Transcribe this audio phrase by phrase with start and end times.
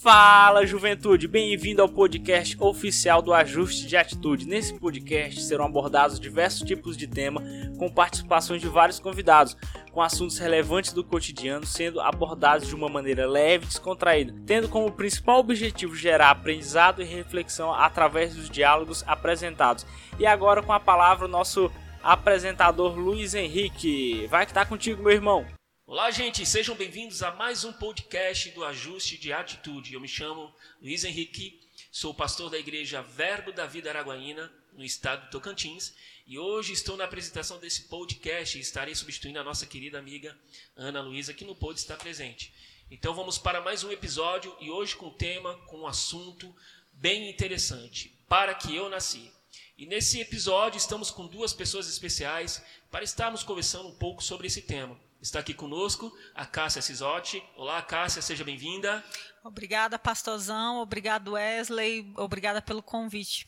[0.00, 1.28] Fala, juventude!
[1.28, 4.48] Bem-vindo ao podcast oficial do Ajuste de Atitude.
[4.48, 7.42] Nesse podcast serão abordados diversos tipos de tema,
[7.78, 9.54] com participações de vários convidados,
[9.92, 14.90] com assuntos relevantes do cotidiano sendo abordados de uma maneira leve e descontraída, tendo como
[14.90, 19.84] principal objetivo gerar aprendizado e reflexão através dos diálogos apresentados.
[20.18, 21.70] E agora com a palavra o nosso
[22.02, 24.26] apresentador Luiz Henrique.
[24.30, 25.44] Vai que tá contigo, meu irmão.
[25.90, 29.92] Olá, gente, sejam bem-vindos a mais um podcast do Ajuste de Atitude.
[29.92, 35.24] Eu me chamo Luiz Henrique, sou pastor da igreja Verbo da Vida Araguaína, no estado
[35.24, 35.92] do Tocantins,
[36.28, 40.38] e hoje estou na apresentação desse podcast e estarei substituindo a nossa querida amiga
[40.76, 42.54] Ana Luísa, que não pôde estar presente.
[42.88, 46.54] Então vamos para mais um episódio e hoje com um tema, com um assunto
[46.92, 49.28] bem interessante: Para que eu nasci.
[49.76, 52.62] E nesse episódio estamos com duas pessoas especiais
[52.92, 55.09] para estarmos conversando um pouco sobre esse tema.
[55.20, 57.42] Está aqui conosco a Cássia Cisotti.
[57.54, 59.04] Olá, Cássia, seja bem-vinda.
[59.44, 60.78] Obrigada, pastorzão.
[60.78, 62.10] Obrigado, Wesley.
[62.16, 63.46] Obrigada pelo convite.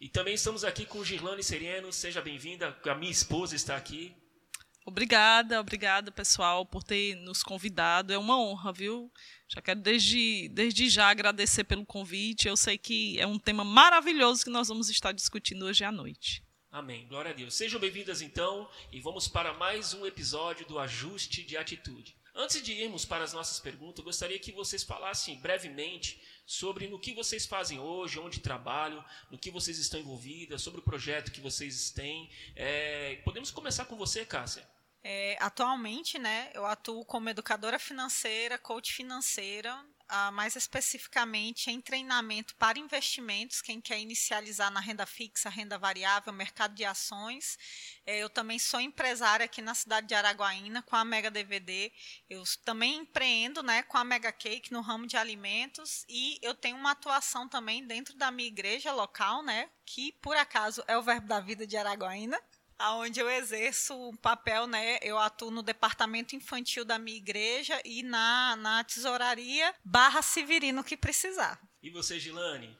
[0.00, 1.92] E também estamos aqui com Girlane Sereno.
[1.92, 2.76] Seja bem-vinda.
[2.84, 4.16] A minha esposa está aqui.
[4.84, 8.12] Obrigada, obrigada, pessoal, por ter nos convidado.
[8.12, 9.08] É uma honra, viu?
[9.46, 12.48] Já quero desde, desde já agradecer pelo convite.
[12.48, 16.42] Eu sei que é um tema maravilhoso que nós vamos estar discutindo hoje à noite.
[16.72, 17.06] Amém.
[17.06, 17.52] Glória a Deus.
[17.52, 22.16] Sejam bem-vindas então e vamos para mais um episódio do Ajuste de Atitude.
[22.34, 26.98] Antes de irmos para as nossas perguntas, eu gostaria que vocês falassem brevemente sobre no
[26.98, 31.42] que vocês fazem hoje, onde trabalham, no que vocês estão envolvidas, sobre o projeto que
[31.42, 32.30] vocês têm.
[32.56, 34.66] É, podemos começar com você, Cássia.
[35.04, 39.78] É, atualmente, né, eu atuo como educadora financeira, coach financeira
[40.12, 46.32] uh, mais especificamente em treinamento para investimentos, quem quer inicializar na renda fixa, renda variável,
[46.32, 47.58] mercado de ações.
[48.04, 51.90] É, eu também sou empresária aqui na cidade de Araguaína com a Mega DVD.
[52.28, 56.76] Eu também empreendo né, com a Mega Cake no ramo de alimentos e eu tenho
[56.76, 61.26] uma atuação também dentro da minha igreja local, né, que por acaso é o Verbo
[61.26, 62.38] da Vida de Araguaína
[62.90, 64.98] onde eu exerço um papel, né?
[65.02, 70.96] Eu atuo no departamento infantil da minha igreja e na, na tesouraria barra Severino que
[70.96, 71.60] precisar.
[71.82, 72.76] E você, Gilane?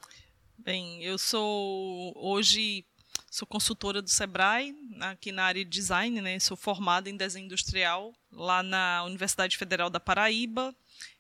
[0.59, 2.85] Bem, eu sou hoje
[3.31, 6.39] sou consultora do Sebrae aqui na área de design, né?
[6.39, 10.75] Sou formada em desenho industrial lá na Universidade Federal da Paraíba.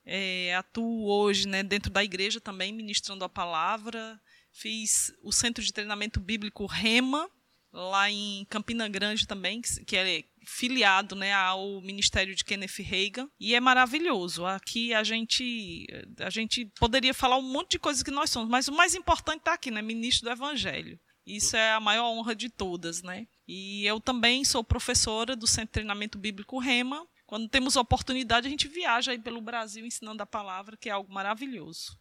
[0.05, 4.21] É, atuo hoje, né, dentro da igreja também ministrando a palavra.
[4.51, 7.31] Fiz o Centro de Treinamento Bíblico Rema
[7.73, 13.55] lá em Campina Grande também, que é filiado né, ao Ministério de Kenneth Reagan e
[13.55, 14.45] é maravilhoso.
[14.45, 15.87] Aqui a gente
[16.19, 19.39] a gente poderia falar um monte de coisas que nós somos, mas o mais importante
[19.39, 20.99] está aqui, né, ministro do Evangelho.
[21.25, 23.29] Isso é a maior honra de todas, né?
[23.47, 27.07] E eu também sou professora do Centro de Treinamento Bíblico Rema.
[27.27, 31.13] Quando temos oportunidade, a gente viaja aí pelo Brasil ensinando a palavra, que é algo
[31.13, 31.97] maravilhoso.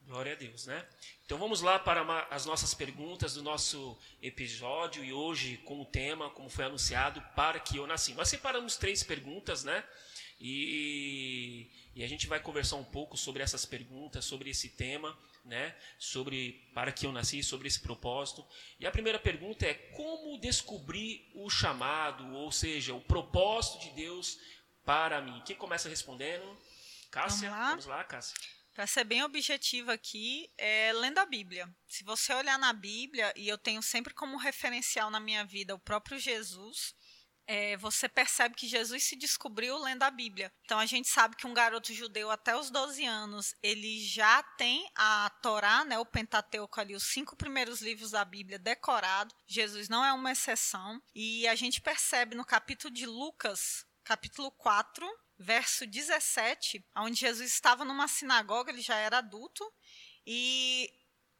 [0.00, 0.84] Glória a Deus, né?
[1.32, 6.28] Então vamos lá para as nossas perguntas do nosso episódio e hoje com o tema,
[6.28, 8.12] como foi anunciado, para que eu nasci.
[8.12, 9.82] Nós separamos três perguntas, né?
[10.38, 15.74] E, e a gente vai conversar um pouco sobre essas perguntas, sobre esse tema, né?
[15.98, 18.46] Sobre para que eu nasci, sobre esse propósito.
[18.78, 24.38] E a primeira pergunta é como descobrir o chamado, ou seja, o propósito de Deus
[24.84, 25.42] para mim.
[25.46, 26.44] Quem começa respondendo?
[27.10, 27.48] Cássia?
[27.48, 28.61] Vamos lá, Vamos lá Cássia.
[28.74, 31.68] Para ser bem objetiva aqui, é lendo a Bíblia.
[31.86, 35.78] Se você olhar na Bíblia, e eu tenho sempre como referencial na minha vida o
[35.78, 36.94] próprio Jesus,
[37.46, 40.50] é, você percebe que Jesus se descobriu lendo a Bíblia.
[40.64, 44.88] Então a gente sabe que um garoto judeu até os 12 anos, ele já tem
[44.96, 49.34] a Torá, né, o Pentateuco ali, os cinco primeiros livros da Bíblia decorado.
[49.46, 51.02] Jesus não é uma exceção.
[51.14, 55.06] E a gente percebe no capítulo de Lucas, capítulo 4,
[55.42, 59.64] verso 17, onde Jesus estava numa sinagoga, ele já era adulto,
[60.26, 60.90] e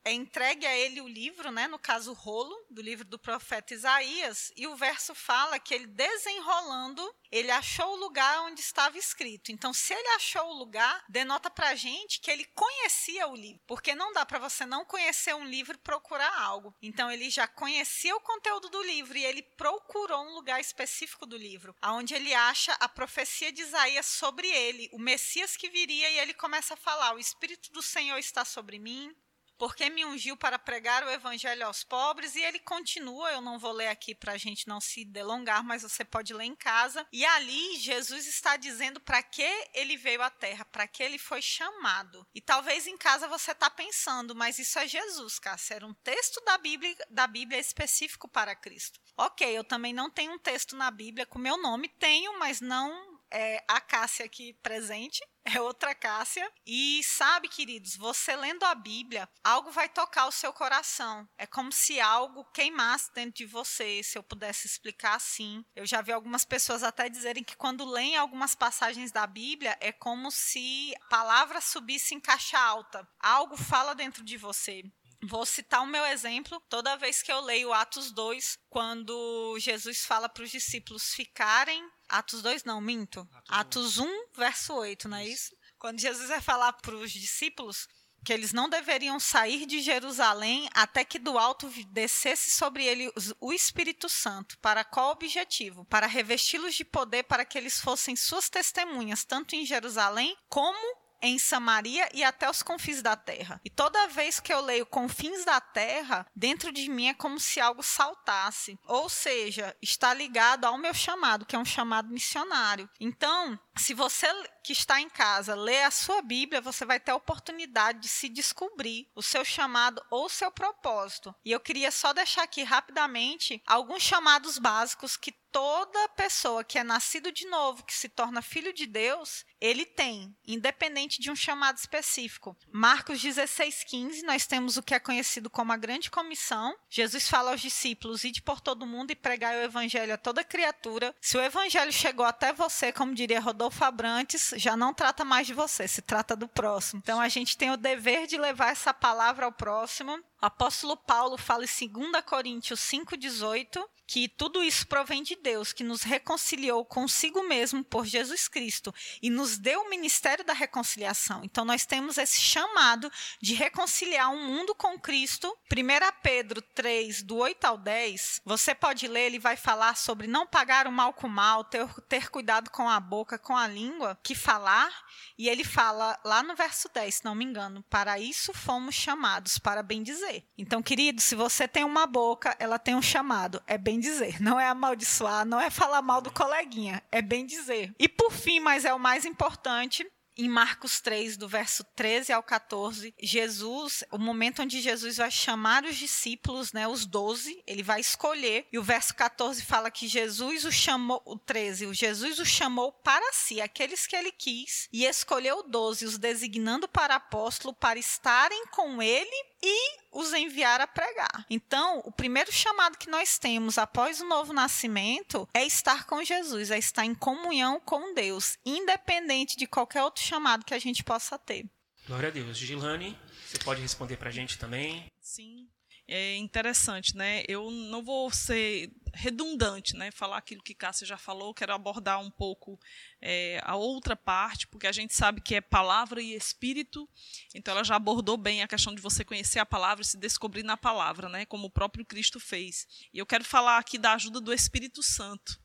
[0.05, 3.75] é entregue a ele o livro, né, no caso o rolo do livro do profeta
[3.75, 9.53] Isaías, e o verso fala que ele desenrolando, ele achou o lugar onde estava escrito.
[9.53, 13.95] Então, se ele achou o lugar, denota pra gente que ele conhecia o livro, porque
[13.95, 16.75] não dá para você não conhecer um livro e procurar algo.
[16.83, 21.37] Então, ele já conhecia o conteúdo do livro e ele procurou um lugar específico do
[21.37, 26.19] livro, aonde ele acha a profecia de Isaías sobre ele, o Messias que viria e
[26.19, 29.15] ele começa a falar: "O espírito do Senhor está sobre mim,
[29.63, 33.71] porque me ungiu para pregar o evangelho aos pobres, e ele continua, eu não vou
[33.71, 37.07] ler aqui para a gente não se delongar, mas você pode ler em casa.
[37.13, 41.41] E ali Jesus está dizendo para que ele veio à terra, para que ele foi
[41.41, 42.27] chamado.
[42.35, 46.43] E talvez em casa você está pensando, mas isso é Jesus, Cássia, era um texto
[46.45, 48.99] da Bíblia, da Bíblia específico para Cristo.
[49.17, 53.12] Ok, eu também não tenho um texto na Bíblia com meu nome, tenho, mas não
[53.33, 56.49] é a Cássia aqui presente, é outra Cássia.
[56.67, 61.29] E sabe, queridos, você lendo a Bíblia, algo vai tocar o seu coração.
[61.39, 65.65] É como se algo queimasse dentro de você, se eu pudesse explicar assim.
[65.75, 69.91] Eu já vi algumas pessoas até dizerem que quando leem algumas passagens da Bíblia, é
[69.91, 73.09] como se a palavra subisse em caixa alta.
[73.19, 74.85] Algo fala dentro de você.
[75.25, 76.61] Vou citar o meu exemplo.
[76.69, 81.89] Toda vez que eu leio Atos 2, quando Jesus fala para os discípulos ficarem.
[82.13, 83.27] Atos 2, não, minto.
[83.49, 84.07] Atos 1,
[84.37, 85.57] verso 8, não é isso?
[85.79, 87.89] Quando Jesus vai falar para os discípulos
[88.23, 93.11] que eles não deveriam sair de Jerusalém até que do alto descesse sobre eles
[93.41, 94.59] o Espírito Santo.
[94.59, 95.85] Para qual objetivo?
[95.87, 101.39] Para revesti-los de poder para que eles fossem suas testemunhas, tanto em Jerusalém como em
[101.39, 103.61] Samaria e até os confins da terra.
[103.65, 107.61] E toda vez que eu leio confins da terra, dentro de mim é como se
[107.61, 108.79] algo saltasse.
[108.87, 112.91] Ou seja, está ligado ao meu chamado, que é um chamado missionário.
[113.01, 114.27] Então, se você
[114.63, 118.29] que está em casa lê a sua Bíblia, você vai ter a oportunidade de se
[118.29, 121.35] descobrir o seu chamado ou o seu propósito.
[121.45, 126.83] E eu queria só deixar aqui rapidamente alguns chamados básicos que toda pessoa que é
[126.83, 131.77] nascido de novo, que se torna filho de Deus, ele tem, independente de um chamado
[131.77, 132.57] específico.
[132.73, 136.75] Marcos 16:15, nós temos o que é conhecido como a grande comissão.
[136.89, 141.15] Jesus fala aos discípulos: "Ide por todo mundo e pregai o evangelho a toda criatura".
[141.21, 145.55] Se o evangelho chegou até você, como diria Rodolfo Abrantes, já não trata mais de
[145.55, 147.01] você, se trata do próximo.
[147.03, 150.19] Então a gente tem o dever de levar essa palavra ao próximo.
[150.43, 153.81] O apóstolo Paulo fala em 2 Coríntios 5,18
[154.13, 159.31] que tudo isso provém de Deus, que nos reconciliou consigo mesmo por Jesus Cristo e
[159.31, 161.41] nos deu o ministério da reconciliação.
[161.43, 163.11] Então, nós temos esse chamado
[163.41, 165.57] de reconciliar o um mundo com Cristo.
[165.73, 170.47] 1 Pedro 3, do 8 ao 10, você pode ler, ele vai falar sobre não
[170.47, 174.19] pagar o mal com o mal, ter, ter cuidado com a boca, com a língua,
[174.23, 174.93] que falar.
[175.39, 179.59] E ele fala lá no verso 10, se não me engano, para isso fomos chamados,
[179.59, 180.32] para bem dizer.
[180.57, 184.59] Então, querido, se você tem uma boca, ela tem um chamado, é bem dizer, não
[184.59, 187.95] é amaldiçoar, não é falar mal do coleguinha, é bem dizer.
[187.99, 190.07] E por fim, mas é o mais importante,
[190.37, 195.85] em Marcos 3, do verso 13 ao 14, Jesus, o momento onde Jesus vai chamar
[195.85, 200.65] os discípulos, né, os 12, ele vai escolher, e o verso 14 fala que Jesus
[200.65, 205.05] o chamou, o 13, o Jesus o chamou para si, aqueles que ele quis, e
[205.05, 211.47] escolheu 12, os designando para apóstolo, para estarem com ele e os enviar a pregar.
[211.49, 216.71] Então, o primeiro chamado que nós temos após o novo nascimento é estar com Jesus,
[216.71, 221.39] é estar em comunhão com Deus, independente de qualquer outro chamado que a gente possa
[221.39, 221.65] ter.
[222.07, 222.59] Glória a Deus.
[222.59, 225.07] Gilane, você pode responder para a gente também?
[225.21, 225.69] Sim
[226.09, 227.43] é interessante, né?
[227.49, 230.11] Eu não vou ser redundante, né?
[230.11, 232.79] Falar aquilo que Cássia já falou, quero abordar um pouco
[233.21, 237.09] é, a outra parte, porque a gente sabe que é palavra e espírito,
[237.55, 240.63] então ela já abordou bem a questão de você conhecer a palavra e se descobrir
[240.63, 241.45] na palavra, né?
[241.47, 242.87] Como o próprio Cristo fez.
[243.13, 245.61] E eu quero falar aqui da ajuda do Espírito Santo.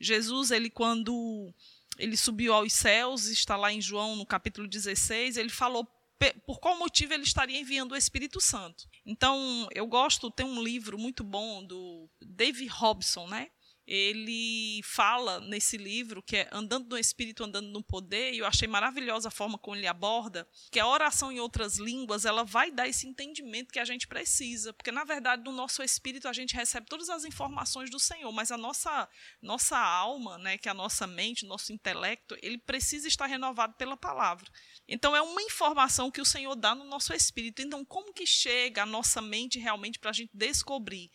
[0.00, 1.52] Jesus, ele quando
[1.98, 5.84] ele subiu aos céus, está lá em João no capítulo 16, ele falou
[6.46, 8.84] por qual motivo ele estaria enviando o Espírito Santo.
[9.06, 13.48] Então, eu gosto, tem um livro muito bom do David Robson, né?
[13.90, 18.68] Ele fala nesse livro, que é Andando no Espírito, Andando no Poder, e eu achei
[18.68, 22.86] maravilhosa a forma como ele aborda, que a oração em outras línguas, ela vai dar
[22.86, 26.86] esse entendimento que a gente precisa, porque na verdade no nosso espírito a gente recebe
[26.86, 29.08] todas as informações do Senhor, mas a nossa
[29.40, 33.96] nossa alma, né, que é a nossa mente, nosso intelecto, ele precisa estar renovado pela
[33.96, 34.50] palavra.
[34.86, 37.62] Então é uma informação que o Senhor dá no nosso espírito.
[37.62, 41.10] Então como que chega a nossa mente realmente para a gente descobrir?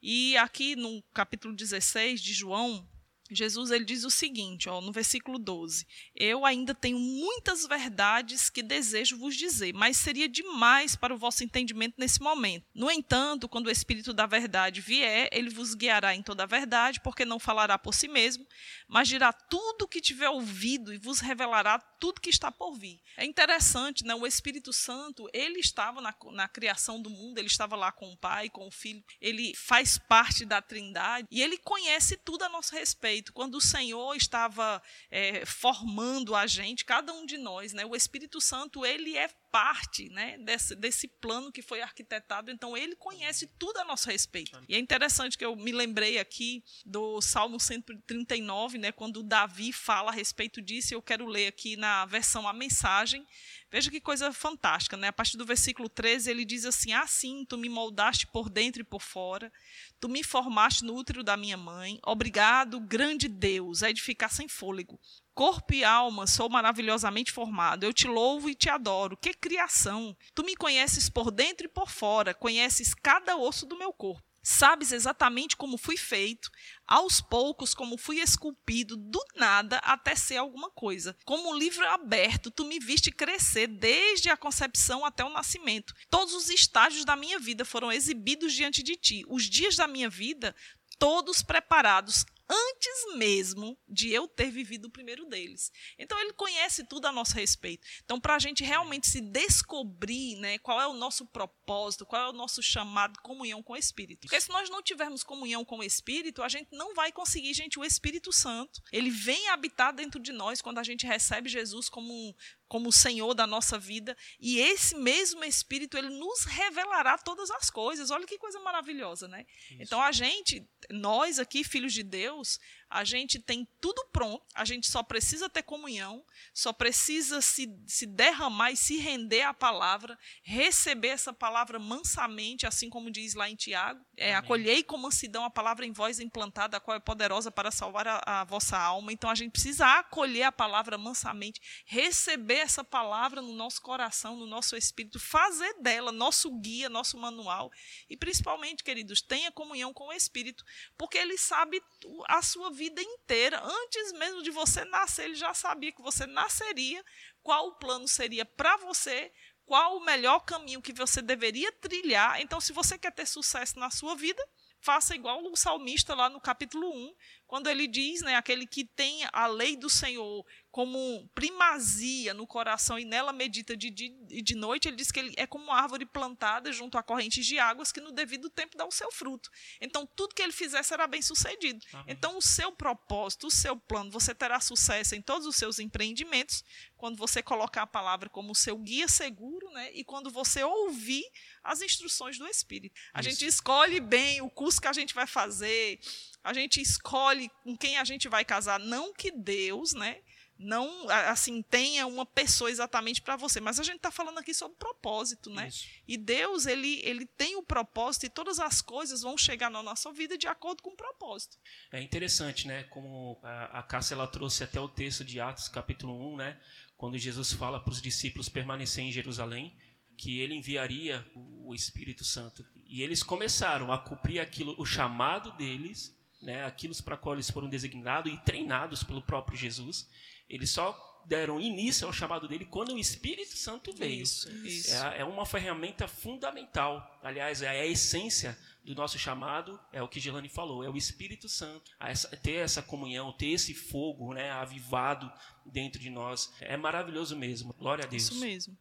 [0.00, 2.88] E aqui no capítulo 16 de João,
[3.30, 8.62] Jesus ele diz o seguinte, ó, no versículo 12: Eu ainda tenho muitas verdades que
[8.62, 12.66] desejo vos dizer, mas seria demais para o vosso entendimento nesse momento.
[12.74, 17.00] No entanto, quando o Espírito da verdade vier, ele vos guiará em toda a verdade,
[17.00, 18.46] porque não falará por si mesmo,
[18.86, 23.00] mas dirá tudo o que tiver ouvido e vos revelará tudo que está por vir.
[23.16, 24.14] É interessante, né?
[24.14, 28.16] O Espírito Santo, ele estava na, na criação do mundo, ele estava lá com o
[28.16, 32.74] Pai, com o Filho, ele faz parte da Trindade e ele conhece tudo a nosso
[32.74, 37.84] respeito quando o Senhor estava é, formando a gente, cada um de nós, né?
[37.84, 42.50] O Espírito Santo ele é parte, né, desse, desse plano que foi arquitetado.
[42.50, 44.62] Então ele conhece tudo a nosso respeito.
[44.68, 50.10] E é interessante que eu me lembrei aqui do Salmo 139, né, quando Davi fala
[50.10, 50.94] a respeito disso.
[50.94, 53.26] Eu quero ler aqui na versão a mensagem.
[53.70, 55.08] Veja que coisa fantástica, né?
[55.08, 58.84] A partir do versículo 13, ele diz assim: Assim tu me moldaste por dentro e
[58.84, 59.52] por fora,
[60.00, 61.98] tu me formaste no útero da minha mãe.
[62.06, 64.98] Obrigado, grande Deus, a edificar sem fôlego
[65.38, 67.84] corpo e alma sou maravilhosamente formado.
[67.84, 69.16] Eu te louvo e te adoro.
[69.16, 70.16] Que criação!
[70.34, 74.27] Tu me conheces por dentro e por fora, conheces cada osso do meu corpo.
[74.50, 76.50] Sabes exatamente como fui feito,
[76.86, 81.14] aos poucos como fui esculpido, do nada até ser alguma coisa.
[81.26, 85.92] Como um livro aberto, tu me viste crescer desde a concepção até o nascimento.
[86.08, 89.22] Todos os estágios da minha vida foram exibidos diante de ti.
[89.28, 90.56] Os dias da minha vida,
[90.98, 95.70] todos preparados antes mesmo de eu ter vivido o primeiro deles.
[95.98, 97.86] Então ele conhece tudo a nosso respeito.
[98.04, 102.28] Então para a gente realmente se descobrir, né, qual é o nosso propósito, qual é
[102.28, 104.22] o nosso chamado, comunhão com o Espírito.
[104.22, 107.78] Porque se nós não tivermos comunhão com o Espírito, a gente não vai conseguir, gente,
[107.78, 108.80] o Espírito Santo.
[108.92, 112.34] Ele vem habitar dentro de nós quando a gente recebe Jesus como um,
[112.68, 117.70] como o Senhor da nossa vida, e esse mesmo Espírito ele nos revelará todas as
[117.70, 118.10] coisas.
[118.10, 119.46] Olha que coisa maravilhosa, né?
[119.70, 119.82] Isso.
[119.82, 122.58] Então a gente, nós aqui, filhos de Deus,
[122.90, 128.06] a gente tem tudo pronto, a gente só precisa ter comunhão, só precisa se, se
[128.06, 133.56] derramar e se render à palavra, receber essa palavra mansamente, assim como diz lá em
[133.56, 134.04] Tiago.
[134.16, 138.08] É, acolhei com mansidão a palavra em voz implantada, a qual é poderosa para salvar
[138.08, 139.12] a, a vossa alma.
[139.12, 144.46] Então a gente precisa acolher a palavra mansamente, receber essa palavra no nosso coração, no
[144.46, 147.70] nosso espírito, fazer dela nosso guia, nosso manual.
[148.08, 150.64] E principalmente, queridos, tenha comunhão com o Espírito,
[150.96, 151.82] porque ele sabe
[152.28, 157.04] a sua vida inteira, antes mesmo de você nascer, ele já sabia que você nasceria,
[157.42, 159.32] qual o plano seria para você,
[159.66, 162.40] qual o melhor caminho que você deveria trilhar.
[162.40, 164.42] Então, se você quer ter sucesso na sua vida,
[164.80, 167.14] faça igual o salmista lá no capítulo 1,
[167.46, 170.46] quando ele diz, né, aquele que tem a lei do Senhor
[170.78, 175.18] como primazia no coração e nela medita de dia e de noite, ele diz que
[175.18, 178.76] ele é como uma árvore plantada junto a correntes de águas que no devido tempo
[178.76, 179.50] dá o seu fruto.
[179.80, 181.84] Então, tudo que ele fizer será bem sucedido.
[181.92, 182.04] Amém.
[182.06, 186.62] Então, o seu propósito, o seu plano, você terá sucesso em todos os seus empreendimentos
[186.96, 189.90] quando você colocar a palavra como seu guia seguro, né?
[189.94, 191.24] E quando você ouvir
[191.64, 192.94] as instruções do Espírito.
[193.12, 193.30] A Isso.
[193.30, 195.98] gente escolhe bem o curso que a gente vai fazer,
[196.44, 200.22] a gente escolhe com quem a gente vai casar, não que Deus, né?
[200.58, 204.76] Não assim tenha uma pessoa exatamente para você, mas a gente está falando aqui sobre
[204.76, 205.68] propósito, né?
[205.68, 205.86] Isso.
[206.06, 210.12] E Deus ele ele tem o propósito e todas as coisas vão chegar na nossa
[210.12, 211.56] vida de acordo com o propósito.
[211.92, 212.82] É interessante, né?
[212.84, 216.60] Como a, a Cássia ela trouxe até o texto de Atos capítulo 1, né?
[216.96, 219.76] Quando Jesus fala para os discípulos permanecer em Jerusalém,
[220.16, 222.66] que ele enviaria o Espírito Santo.
[222.84, 226.64] E eles começaram a cumprir aquilo, o chamado deles, né?
[226.64, 230.08] Aquilo para qual eles foram designados e treinados pelo próprio Jesus.
[230.48, 234.22] Eles só deram início ao chamado dele quando o Espírito Santo veio.
[234.22, 234.94] Isso, isso.
[234.94, 237.18] É, é, uma ferramenta fundamental.
[237.22, 241.46] Aliás, é a essência do nosso chamado, é o que Gelane falou, é o Espírito
[241.48, 241.92] Santo.
[242.00, 245.30] Essa, ter essa comunhão, ter esse fogo né, avivado
[245.66, 246.50] dentro de nós.
[246.60, 247.74] É maravilhoso mesmo.
[247.74, 248.22] Glória a Deus.
[248.22, 248.76] Isso mesmo.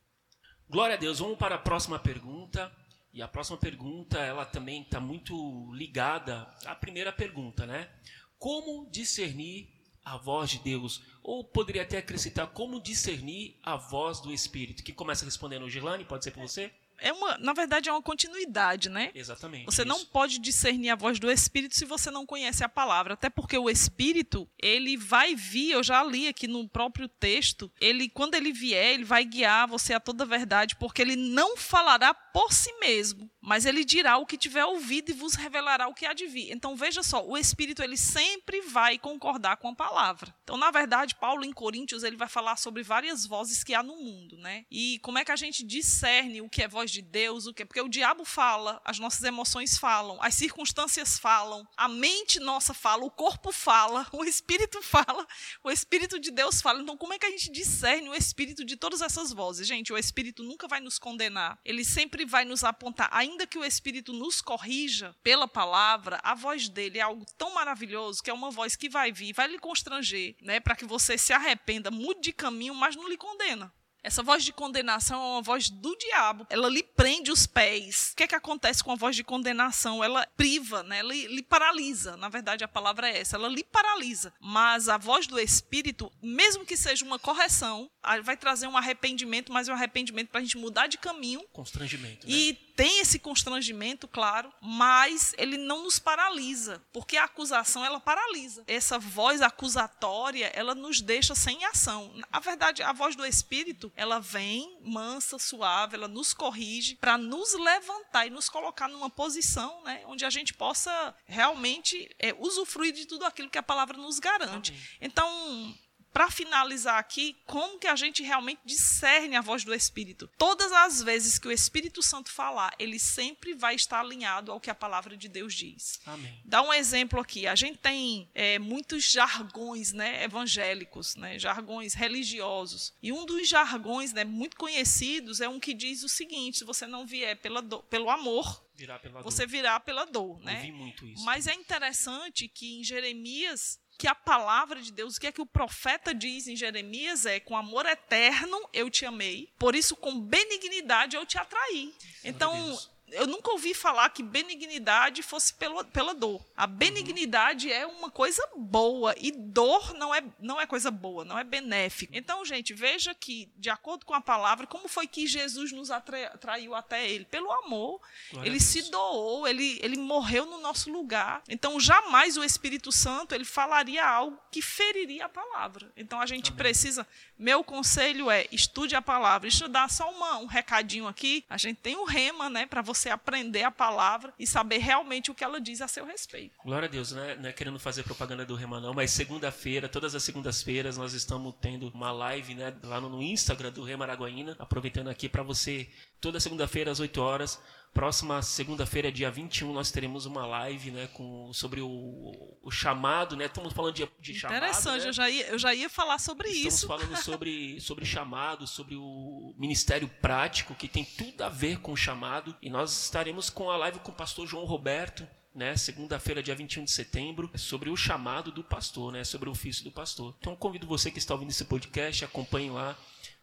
[0.69, 1.19] Glória a Deus.
[1.19, 2.73] Vamos para a próxima pergunta.
[3.11, 7.89] E a próxima pergunta, ela também está muito ligada à primeira pergunta, né?
[8.37, 9.76] Como discernir
[10.07, 11.03] a voz de Deus.
[11.21, 14.83] Ou poderia até acrescentar como discernir a voz do Espírito.
[14.83, 16.71] Que começa respondendo, Girlane, pode ser por você?
[16.99, 19.11] É uma, na verdade, é uma continuidade, né?
[19.13, 19.65] Exatamente.
[19.65, 19.89] Você isso.
[19.89, 23.57] não pode discernir a voz do Espírito se você não conhece a palavra, até porque
[23.57, 25.71] o Espírito ele vai vir.
[25.71, 27.71] Eu já li aqui no próprio texto.
[27.79, 31.55] Ele, quando ele vier, ele vai guiar você a toda a verdade, porque ele não
[31.57, 35.93] falará por si mesmo, mas ele dirá o que tiver ouvido e vos revelará o
[35.93, 36.51] que há de vir.
[36.51, 40.33] Então veja só, o Espírito ele sempre vai concordar com a palavra.
[40.43, 43.95] Então, na verdade, Paulo em Coríntios ele vai falar sobre várias vozes que há no
[43.95, 44.65] mundo, né?
[44.69, 47.53] E como é que a gente discerne o que é voz voz de Deus, o
[47.53, 47.65] quê?
[47.65, 53.03] Porque o diabo fala, as nossas emoções falam, as circunstâncias falam, a mente nossa fala,
[53.03, 55.27] o corpo fala, o espírito fala,
[55.63, 56.81] o espírito de Deus fala.
[56.81, 59.67] Então, como é que a gente discerne o espírito de todas essas vozes?
[59.67, 61.59] Gente, o espírito nunca vai nos condenar.
[61.65, 66.69] Ele sempre vai nos apontar, ainda que o espírito nos corrija pela palavra, a voz
[66.69, 70.35] dele é algo tão maravilhoso que é uma voz que vai vir, vai lhe constranger,
[70.41, 73.73] né, para que você se arrependa, mude de caminho, mas não lhe condena.
[74.07, 76.47] Essa voz de condenação é uma voz do diabo.
[76.49, 78.11] Ela lhe prende os pés.
[78.13, 80.01] O que é que acontece com a voz de condenação?
[80.01, 80.99] Ela priva, né?
[80.99, 82.15] Ela lhe paralisa.
[82.15, 83.35] Na verdade, a palavra é essa.
[83.35, 84.33] Ela lhe paralisa.
[84.39, 87.91] Mas a voz do Espírito, mesmo que seja uma correção,
[88.23, 91.43] vai trazer um arrependimento, mas é um arrependimento para a gente mudar de caminho.
[91.51, 92.25] Constrangimento.
[92.25, 92.33] Né?
[92.33, 98.63] E tem esse constrangimento, claro, mas ele não nos paralisa, porque a acusação ela paralisa.
[98.67, 102.13] Essa voz acusatória, ela nos deixa sem ação.
[102.31, 107.55] Na verdade, a voz do Espírito, ela vem mansa, suave, ela nos corrige para nos
[107.55, 113.05] levantar e nos colocar numa posição, né, onde a gente possa realmente é, usufruir de
[113.07, 114.71] tudo aquilo que a palavra nos garante.
[114.71, 114.83] Amém.
[115.01, 115.75] Então,
[116.17, 120.27] para finalizar aqui, como que a gente realmente discerne a voz do Espírito?
[120.35, 124.71] Todas as vezes que o Espírito Santo falar, ele sempre vai estar alinhado ao que
[124.71, 126.01] a palavra de Deus diz.
[126.07, 126.41] Amém.
[126.43, 127.45] Dá um exemplo aqui.
[127.45, 132.95] A gente tem é, muitos jargões né, evangélicos, né, jargões religiosos.
[132.99, 136.87] E um dos jargões né, muito conhecidos é um que diz o seguinte: se você
[136.87, 140.39] não vier pela do, pelo amor, Virar você virá pela dor.
[140.41, 140.57] Né?
[140.57, 141.25] Ouvi muito isso.
[141.25, 145.41] Mas é interessante que em Jeremias, que a palavra de Deus, o que é que
[145.41, 150.19] o profeta diz em Jeremias é: com amor eterno eu te amei, por isso com
[150.19, 151.93] benignidade eu te atraí.
[152.23, 152.77] Então.
[153.11, 156.43] Eu nunca ouvi falar que benignidade fosse pela, pela dor.
[156.55, 161.37] A benignidade é uma coisa boa e dor não é, não é coisa boa, não
[161.39, 162.11] é benéfico.
[162.15, 166.27] Então, gente, veja que, de acordo com a palavra, como foi que Jesus nos atra-
[166.27, 167.23] atraiu até ele?
[167.25, 168.01] Pelo amor.
[168.31, 171.41] Glória ele se doou, ele, ele morreu no nosso lugar.
[171.47, 175.91] Então, jamais o Espírito Santo ele falaria algo que feriria a palavra.
[175.95, 176.57] Então, a gente Amém.
[176.57, 177.07] precisa.
[177.37, 179.47] Meu conselho é estude a palavra.
[179.49, 181.45] Deixa eu dar só uma, um recadinho aqui.
[181.49, 185.35] A gente tem o rema, né, para você aprender a palavra e saber realmente o
[185.35, 186.55] que ela diz a seu respeito.
[186.63, 187.35] Glória a Deus, né?
[187.39, 191.53] Não é querendo fazer propaganda do Rema, não, mas segunda-feira, todas as segundas-feiras, nós estamos
[191.61, 195.89] tendo uma live, né, lá no Instagram do Rema Araguaína, aproveitando aqui para você,
[196.19, 197.59] toda segunda-feira às 8 horas.
[197.93, 203.45] Próxima segunda-feira, dia 21, nós teremos uma live, né, com, sobre o, o chamado, né?
[203.45, 204.57] Estamos falando de, de chamado.
[204.57, 205.09] Interessante, né?
[205.09, 206.87] eu, já ia, eu já ia falar sobre Estamos isso.
[206.87, 211.97] falando sobre, sobre chamado, sobre o ministério prático, que tem tudo a ver com o
[211.97, 212.55] chamado.
[212.61, 216.83] E nós estaremos com a live com o pastor João Roberto, né, segunda-feira, dia 21
[216.83, 220.35] de setembro, sobre o chamado do pastor, né, sobre o ofício do pastor.
[220.39, 222.95] Então convido você que está ouvindo esse podcast, acompanhe lá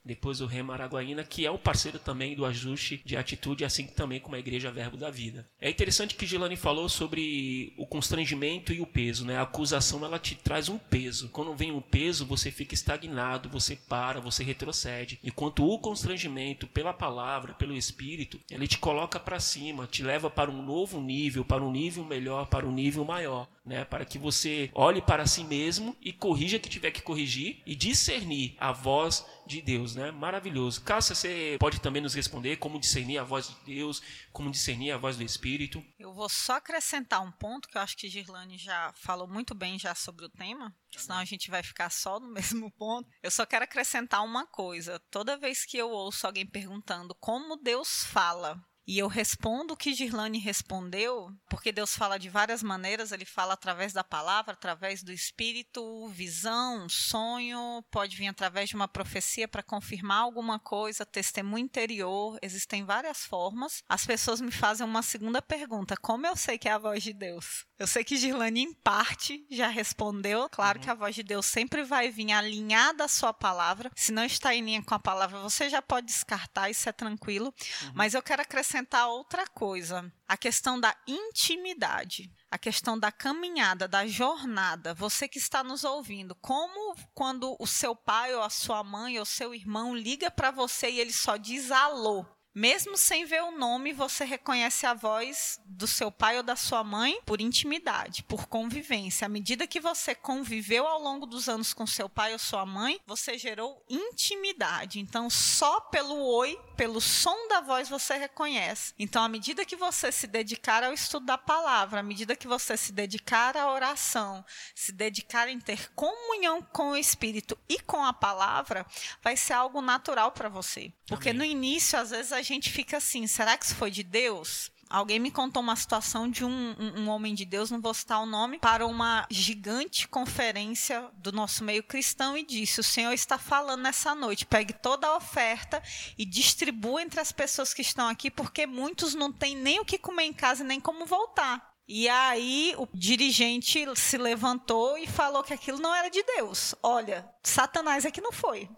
[0.05, 4.21] depois o Rema Araguaína, que é um parceiro também do ajuste de atitude, assim também
[4.21, 5.49] como a Igreja Verbo da Vida.
[5.61, 9.37] É interessante que Gilani falou sobre o constrangimento e o peso, né?
[9.37, 11.29] A acusação ela te traz um peso.
[11.31, 15.19] Quando vem um peso, você fica estagnado, você para, você retrocede.
[15.23, 20.51] Enquanto o constrangimento pela palavra, pelo Espírito, ele te coloca para cima, te leva para
[20.51, 23.85] um novo nível, para um nível melhor, para um nível maior, né?
[23.85, 27.75] Para que você olhe para si mesmo e corrija o que tiver que corrigir e
[27.75, 30.11] discernir a voz de Deus, né?
[30.11, 30.83] Maravilhoso.
[30.83, 34.03] Cássia, você pode também nos responder como discernir a voz de Deus,
[34.33, 35.85] como discernir a voz do Espírito.
[35.99, 39.79] Eu vou só acrescentar um ponto que eu acho que Girlane já falou muito bem
[39.79, 43.09] já sobre o tema, senão a gente vai ficar só no mesmo ponto.
[43.23, 45.01] Eu só quero acrescentar uma coisa.
[45.11, 49.95] Toda vez que eu ouço alguém perguntando como Deus fala, e eu respondo o que
[49.95, 55.11] Girlane respondeu, porque Deus fala de várias maneiras, ele fala através da palavra, através do
[55.11, 62.39] espírito, visão, sonho, pode vir através de uma profecia para confirmar alguma coisa, testemunho interior,
[62.43, 63.83] existem várias formas.
[63.89, 67.13] As pessoas me fazem uma segunda pergunta: como eu sei que é a voz de
[67.13, 67.65] Deus?
[67.79, 70.49] Eu sei que Girlane, em parte, já respondeu.
[70.49, 73.91] Claro que a voz de Deus sempre vai vir alinhada à sua palavra.
[73.97, 77.53] Se não está em linha com a palavra, você já pode descartar, isso é tranquilo.
[77.93, 78.74] Mas eu quero acrescentar
[79.07, 82.33] outra coisa: a questão da intimidade.
[82.51, 87.97] A questão da caminhada, da jornada, você que está nos ouvindo, como quando o seu
[87.97, 91.73] pai ou a sua mãe ou seu irmão liga para você e ele só diz
[91.73, 92.25] alô,
[92.55, 96.85] mesmo sem ver o nome, você reconhece a voz do seu pai ou da sua
[96.85, 99.27] mãe por intimidade, por convivência.
[99.27, 103.01] À medida que você conviveu ao longo dos anos com seu pai ou sua mãe,
[103.07, 105.01] você gerou intimidade.
[105.01, 108.95] Então, só pelo oi, pelo som da voz, você reconhece.
[108.99, 112.77] Então, à medida que você se dedicar ao estudo da palavra, à medida que você
[112.77, 118.13] se dedicar à oração, se dedicar em ter comunhão com o Espírito e com a
[118.13, 118.87] palavra,
[119.21, 120.93] vai ser algo natural para você.
[121.07, 121.39] Porque Amém.
[121.39, 124.71] no início, às vezes, a gente fica assim: será que isso foi de Deus?
[124.89, 128.23] Alguém me contou uma situação de um, um, um homem de Deus, não vou citar
[128.23, 133.37] o nome, para uma gigante conferência do nosso meio cristão e disse: O Senhor está
[133.37, 135.83] falando nessa noite, pegue toda a oferta
[136.17, 139.99] e distribua entre as pessoas que estão aqui, porque muitos não têm nem o que
[139.99, 141.75] comer em casa nem como voltar.
[141.87, 146.75] E aí o dirigente se levantou e falou que aquilo não era de Deus.
[146.83, 148.71] Olha, Satanás é que não foi.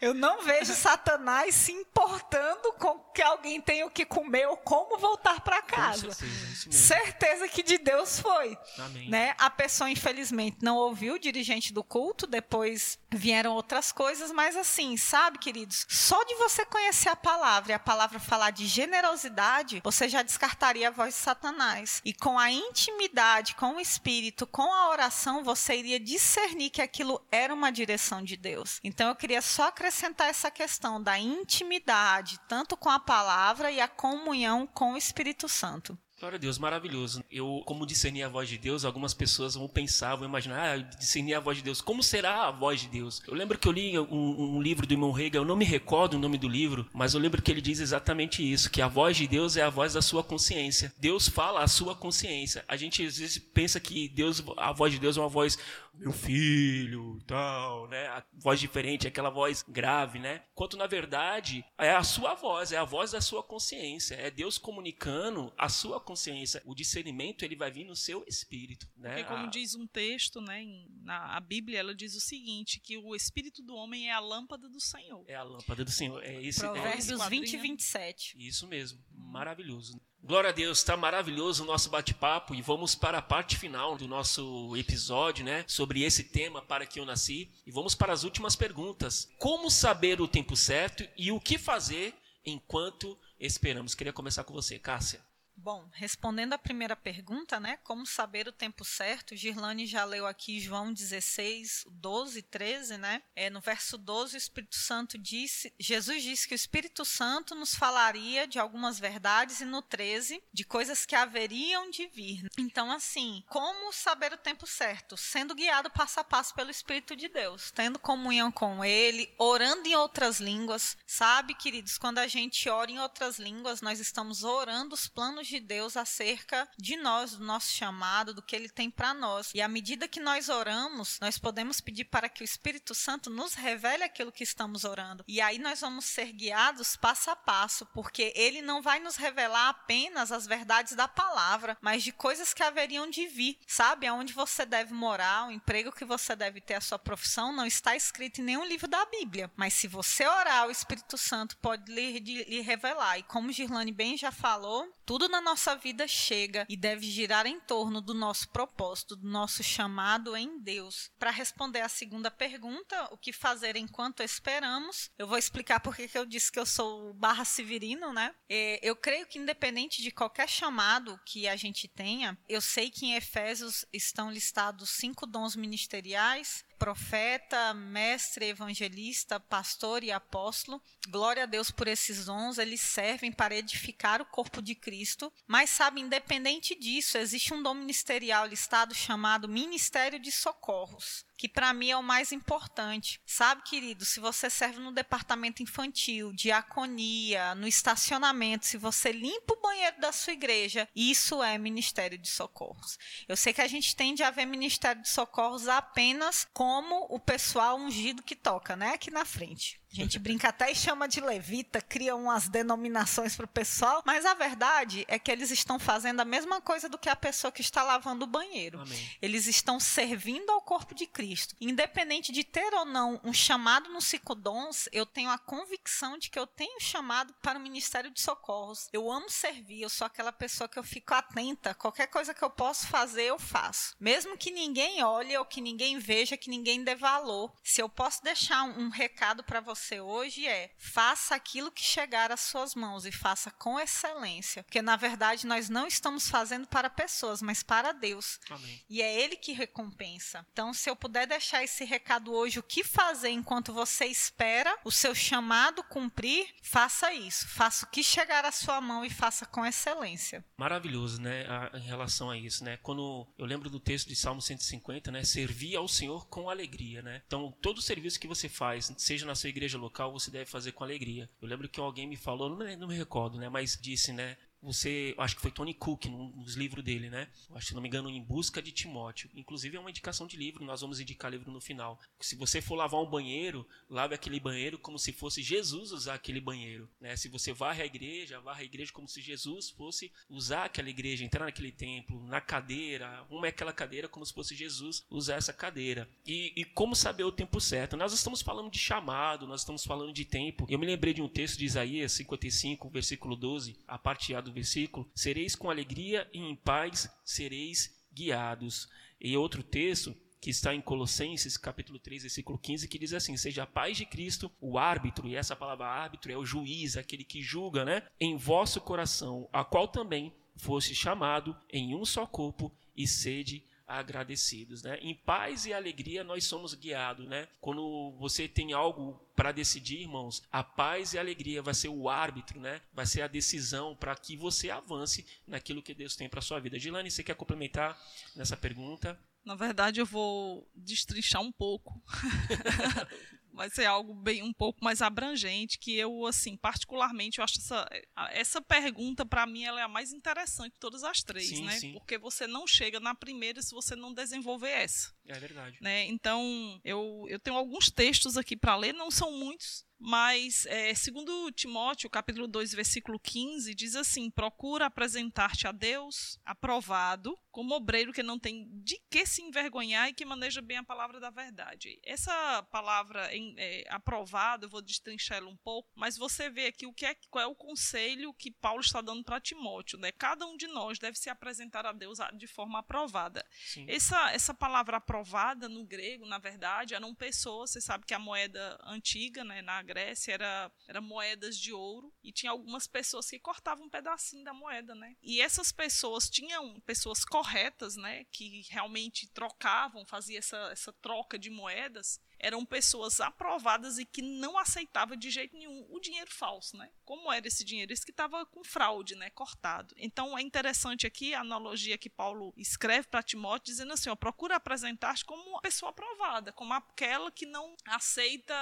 [0.00, 4.98] Eu não vejo Satanás se importando com que alguém tenha o que comer ou como
[4.98, 6.12] voltar para casa.
[6.12, 6.72] Certeza, mesmo.
[6.72, 8.58] Certeza que de Deus foi.
[8.78, 9.08] Amém.
[9.08, 9.34] Né?
[9.38, 14.96] A pessoa, infelizmente, não ouviu o dirigente do culto, depois vieram outras coisas, mas assim,
[14.96, 20.08] sabe, queridos, só de você conhecer a palavra e a palavra falar de generosidade, você
[20.08, 22.00] já descartaria a voz de Satanás.
[22.04, 27.24] E com a intimidade, com o espírito, com a oração, você iria discernir que aquilo
[27.30, 28.80] era uma direção de Deus.
[28.82, 33.86] Então eu queria só acrescentar essa questão da intimidade, tanto com a palavra e a
[33.86, 35.96] comunhão com o Espírito Santo.
[36.18, 37.22] Glória a Deus, maravilhoso.
[37.30, 41.34] Eu, como discernir a voz de Deus, algumas pessoas vão pensar, vão imaginar, ah, discernir
[41.34, 41.80] a voz de Deus.
[41.80, 43.20] Como será a voz de Deus?
[43.26, 46.14] Eu lembro que eu li um, um livro do irmão Hegel, eu não me recordo
[46.14, 49.16] o nome do livro, mas eu lembro que ele diz exatamente isso, que a voz
[49.16, 50.94] de Deus é a voz da sua consciência.
[50.98, 52.64] Deus fala a sua consciência.
[52.66, 55.58] A gente às vezes pensa que Deus, a voz de Deus é uma voz
[55.96, 58.06] meu filho, tal, né?
[58.08, 60.42] A voz diferente, aquela voz grave, né?
[60.54, 64.58] Quanto na verdade é a sua voz, é a voz da sua consciência, é Deus
[64.58, 66.62] comunicando a sua consciência.
[66.64, 69.14] O discernimento ele vai vir no seu espírito, né?
[69.14, 69.50] Porque como a...
[69.50, 70.64] diz um texto, né,
[71.02, 74.68] na a Bíblia, ela diz o seguinte, que o espírito do homem é a lâmpada
[74.68, 75.24] do Senhor.
[75.26, 76.22] É a lâmpada do Senhor.
[76.22, 78.36] É esse, Provérbios é esse 20 e 27.
[78.38, 79.02] Isso mesmo.
[79.10, 80.00] Maravilhoso.
[80.26, 84.08] Glória a Deus, está maravilhoso o nosso bate-papo e vamos para a parte final do
[84.08, 88.56] nosso episódio, né, sobre esse tema para que eu nasci e vamos para as últimas
[88.56, 89.28] perguntas.
[89.38, 93.94] Como saber o tempo certo e o que fazer enquanto esperamos?
[93.94, 95.20] Queria começar com você, Cássia.
[95.64, 100.60] Bom, respondendo à primeira pergunta, né, como saber o tempo certo, Girlane já leu aqui
[100.60, 103.22] João 16, 12, 13, né?
[103.34, 107.74] É, no verso 12, o Espírito Santo disse, Jesus disse que o Espírito Santo nos
[107.74, 112.46] falaria de algumas verdades e no 13, de coisas que haveriam de vir.
[112.58, 115.16] Então, assim, como saber o tempo certo?
[115.16, 119.96] Sendo guiado passo a passo pelo Espírito de Deus, tendo comunhão com Ele, orando em
[119.96, 120.94] outras línguas.
[121.06, 125.53] Sabe, queridos, quando a gente ora em outras línguas, nós estamos orando os planos de
[125.60, 129.50] Deus acerca de nós, do nosso chamado, do que ele tem para nós.
[129.54, 133.54] E à medida que nós oramos, nós podemos pedir para que o Espírito Santo nos
[133.54, 135.24] revele aquilo que estamos orando.
[135.26, 139.68] E aí nós vamos ser guiados passo a passo, porque ele não vai nos revelar
[139.68, 143.58] apenas as verdades da palavra, mas de coisas que haveriam de vir.
[143.66, 144.06] Sabe?
[144.06, 147.96] Aonde você deve morar, o emprego que você deve ter, a sua profissão, não está
[147.96, 149.50] escrito em nenhum livro da Bíblia.
[149.56, 153.18] Mas se você orar, o Espírito Santo pode lhe, lhe revelar.
[153.18, 157.60] E como Girlane bem já falou, tudo na nossa vida chega e deve girar em
[157.60, 161.10] torno do nosso propósito, do nosso chamado em Deus.
[161.18, 166.18] Para responder à segunda pergunta, o que fazer enquanto esperamos, eu vou explicar porque que
[166.18, 168.34] eu disse que eu sou barra severino, né?
[168.48, 173.06] É, eu creio que independente de qualquer chamado que a gente tenha, eu sei que
[173.06, 180.82] em Efésios estão listados cinco dons ministeriais, profeta, mestre, evangelista, pastor e apóstolo.
[181.08, 185.32] Glória a Deus por esses dons, eles servem para edificar o corpo de Cristo.
[185.46, 191.74] Mas sabe, independente disso, existe um dom ministerial listado chamado Ministério de Socorros que para
[191.74, 193.20] mim é o mais importante.
[193.26, 199.60] Sabe, querido, se você serve no departamento infantil, diaconia, no estacionamento, se você limpa o
[199.60, 202.98] banheiro da sua igreja, isso é ministério de socorros.
[203.28, 207.76] Eu sei que a gente tende a ver ministério de socorros apenas como o pessoal
[207.76, 209.78] ungido que toca, né, aqui na frente.
[209.94, 214.26] A gente brinca até e chama de levita, cria umas denominações para o pessoal, mas
[214.26, 217.60] a verdade é que eles estão fazendo a mesma coisa do que a pessoa que
[217.60, 218.80] está lavando o banheiro.
[218.80, 219.10] Amém.
[219.22, 221.54] Eles estão servindo ao corpo de Cristo.
[221.60, 226.38] Independente de ter ou não um chamado no Cicodons, eu tenho a convicção de que
[226.40, 228.88] eu tenho chamado para o Ministério de Socorros.
[228.92, 231.72] Eu amo servir, eu sou aquela pessoa que eu fico atenta.
[231.72, 233.94] Qualquer coisa que eu posso fazer, eu faço.
[234.00, 237.54] Mesmo que ninguém olhe ou que ninguém veja, que ninguém dê valor.
[237.62, 241.82] Se eu posso deixar um, um recado para você você hoje é: faça aquilo que
[241.82, 244.62] chegar às suas mãos e faça com excelência.
[244.62, 248.40] Porque, na verdade, nós não estamos fazendo para pessoas, mas para Deus.
[248.48, 248.82] Amém.
[248.88, 250.46] E é Ele que recompensa.
[250.52, 254.90] Então, se eu puder deixar esse recado hoje, o que fazer enquanto você espera o
[254.90, 257.46] seu chamado cumprir, faça isso.
[257.48, 260.44] Faça o que chegar à sua mão e faça com excelência.
[260.56, 261.46] Maravilhoso, né?
[261.46, 262.78] A, em relação a isso, né?
[262.78, 265.24] Quando eu lembro do texto de Salmo 150, né?
[265.24, 267.22] Servir ao Senhor com alegria, né?
[267.26, 270.72] Então, todo serviço que você faz, seja na sua igreja igreja local você deve fazer
[270.72, 271.28] com alegria.
[271.40, 273.48] Eu lembro que alguém me falou, não, não me recordo, né?
[273.48, 274.36] Mas disse, né?
[274.64, 277.28] Você, acho que foi Tony Cook nos livros dele, né?
[277.54, 279.30] Acho se não me engano, Em Busca de Timóteo.
[279.34, 282.00] Inclusive é uma indicação de livro, nós vamos indicar livro no final.
[282.20, 286.40] Se você for lavar um banheiro, lave aquele banheiro como se fosse Jesus usar aquele
[286.40, 287.14] banheiro, né?
[287.16, 291.24] Se você varre a igreja, varre a igreja como se Jesus fosse usar aquela igreja,
[291.24, 295.52] entrar naquele templo, na cadeira, uma é aquela cadeira como se fosse Jesus usar essa
[295.52, 296.08] cadeira.
[296.26, 297.96] E, e como saber o tempo certo?
[297.96, 300.66] Nós estamos falando de chamado, nós estamos falando de tempo.
[300.68, 304.53] Eu me lembrei de um texto de Isaías 55, versículo 12, a parte A do
[304.54, 308.88] versículo, sereis com alegria e em paz sereis guiados.
[309.20, 313.62] E outro texto que está em Colossenses, capítulo 3, versículo 15, que diz assim: Seja
[313.62, 317.40] a paz de Cristo o árbitro, e essa palavra árbitro é o juiz, aquele que
[317.40, 318.02] julga, né?
[318.20, 324.82] Em vosso coração, a qual também fosse chamado em um só corpo, e sede agradecidos,
[324.82, 324.98] né?
[325.00, 327.48] Em paz e alegria nós somos guiados, né?
[327.60, 332.08] Quando você tem algo para decidir, irmãos, a paz e a alegria vai ser o
[332.08, 332.80] árbitro, né?
[332.92, 336.78] Vai ser a decisão para que você avance naquilo que Deus tem para sua vida.
[336.78, 337.98] Gilane, você quer complementar
[338.34, 339.18] nessa pergunta?
[339.44, 342.02] Na verdade, eu vou destrinchar um pouco.
[343.54, 347.88] vai ser algo bem um pouco mais abrangente que eu assim particularmente eu acho essa
[348.32, 351.78] essa pergunta para mim ela é a mais interessante de todas as três sim, né?
[351.78, 351.92] sim.
[351.92, 355.78] porque você não chega na primeira se você não desenvolver essa é verdade.
[355.80, 356.04] né?
[356.06, 361.50] Então eu eu tenho alguns textos aqui para ler não são muitos mas, é, segundo
[361.50, 368.22] Timóteo, capítulo 2, versículo 15, diz assim: Procura apresentar-te a Deus aprovado, como obreiro que
[368.22, 371.98] não tem de que se envergonhar e que maneja bem a palavra da verdade.
[372.04, 376.84] Essa palavra em, é, aprovado, eu vou destrinchar ela um pouco, mas você vê aqui
[376.84, 379.98] o que é, qual é o conselho que Paulo está dando para Timóteo.
[379.98, 380.12] Né?
[380.12, 383.42] Cada um de nós deve se apresentar a Deus de forma aprovada.
[383.88, 388.78] Essa, essa palavra aprovada no grego, na verdade, eram pessoas, você sabe que a moeda
[388.84, 393.86] antiga, né, na Grécia era, era moedas de ouro e tinha algumas pessoas que cortavam
[393.86, 395.16] um pedacinho da moeda, né?
[395.22, 398.24] E essas pessoas tinham pessoas corretas, né?
[398.32, 404.58] Que realmente trocavam, faziam essa, essa troca de moedas eram pessoas aprovadas e que não
[404.58, 406.90] aceitavam de jeito nenhum o dinheiro falso, né?
[407.04, 407.92] Como era esse dinheiro?
[407.92, 409.30] Esse que estava com fraude, né?
[409.30, 409.94] Cortado.
[409.98, 414.56] Então é interessante aqui a analogia que Paulo escreve para Timóteo, dizendo assim: ó, procura
[414.56, 418.54] apresentar-te como uma pessoa aprovada, como aquela que não aceita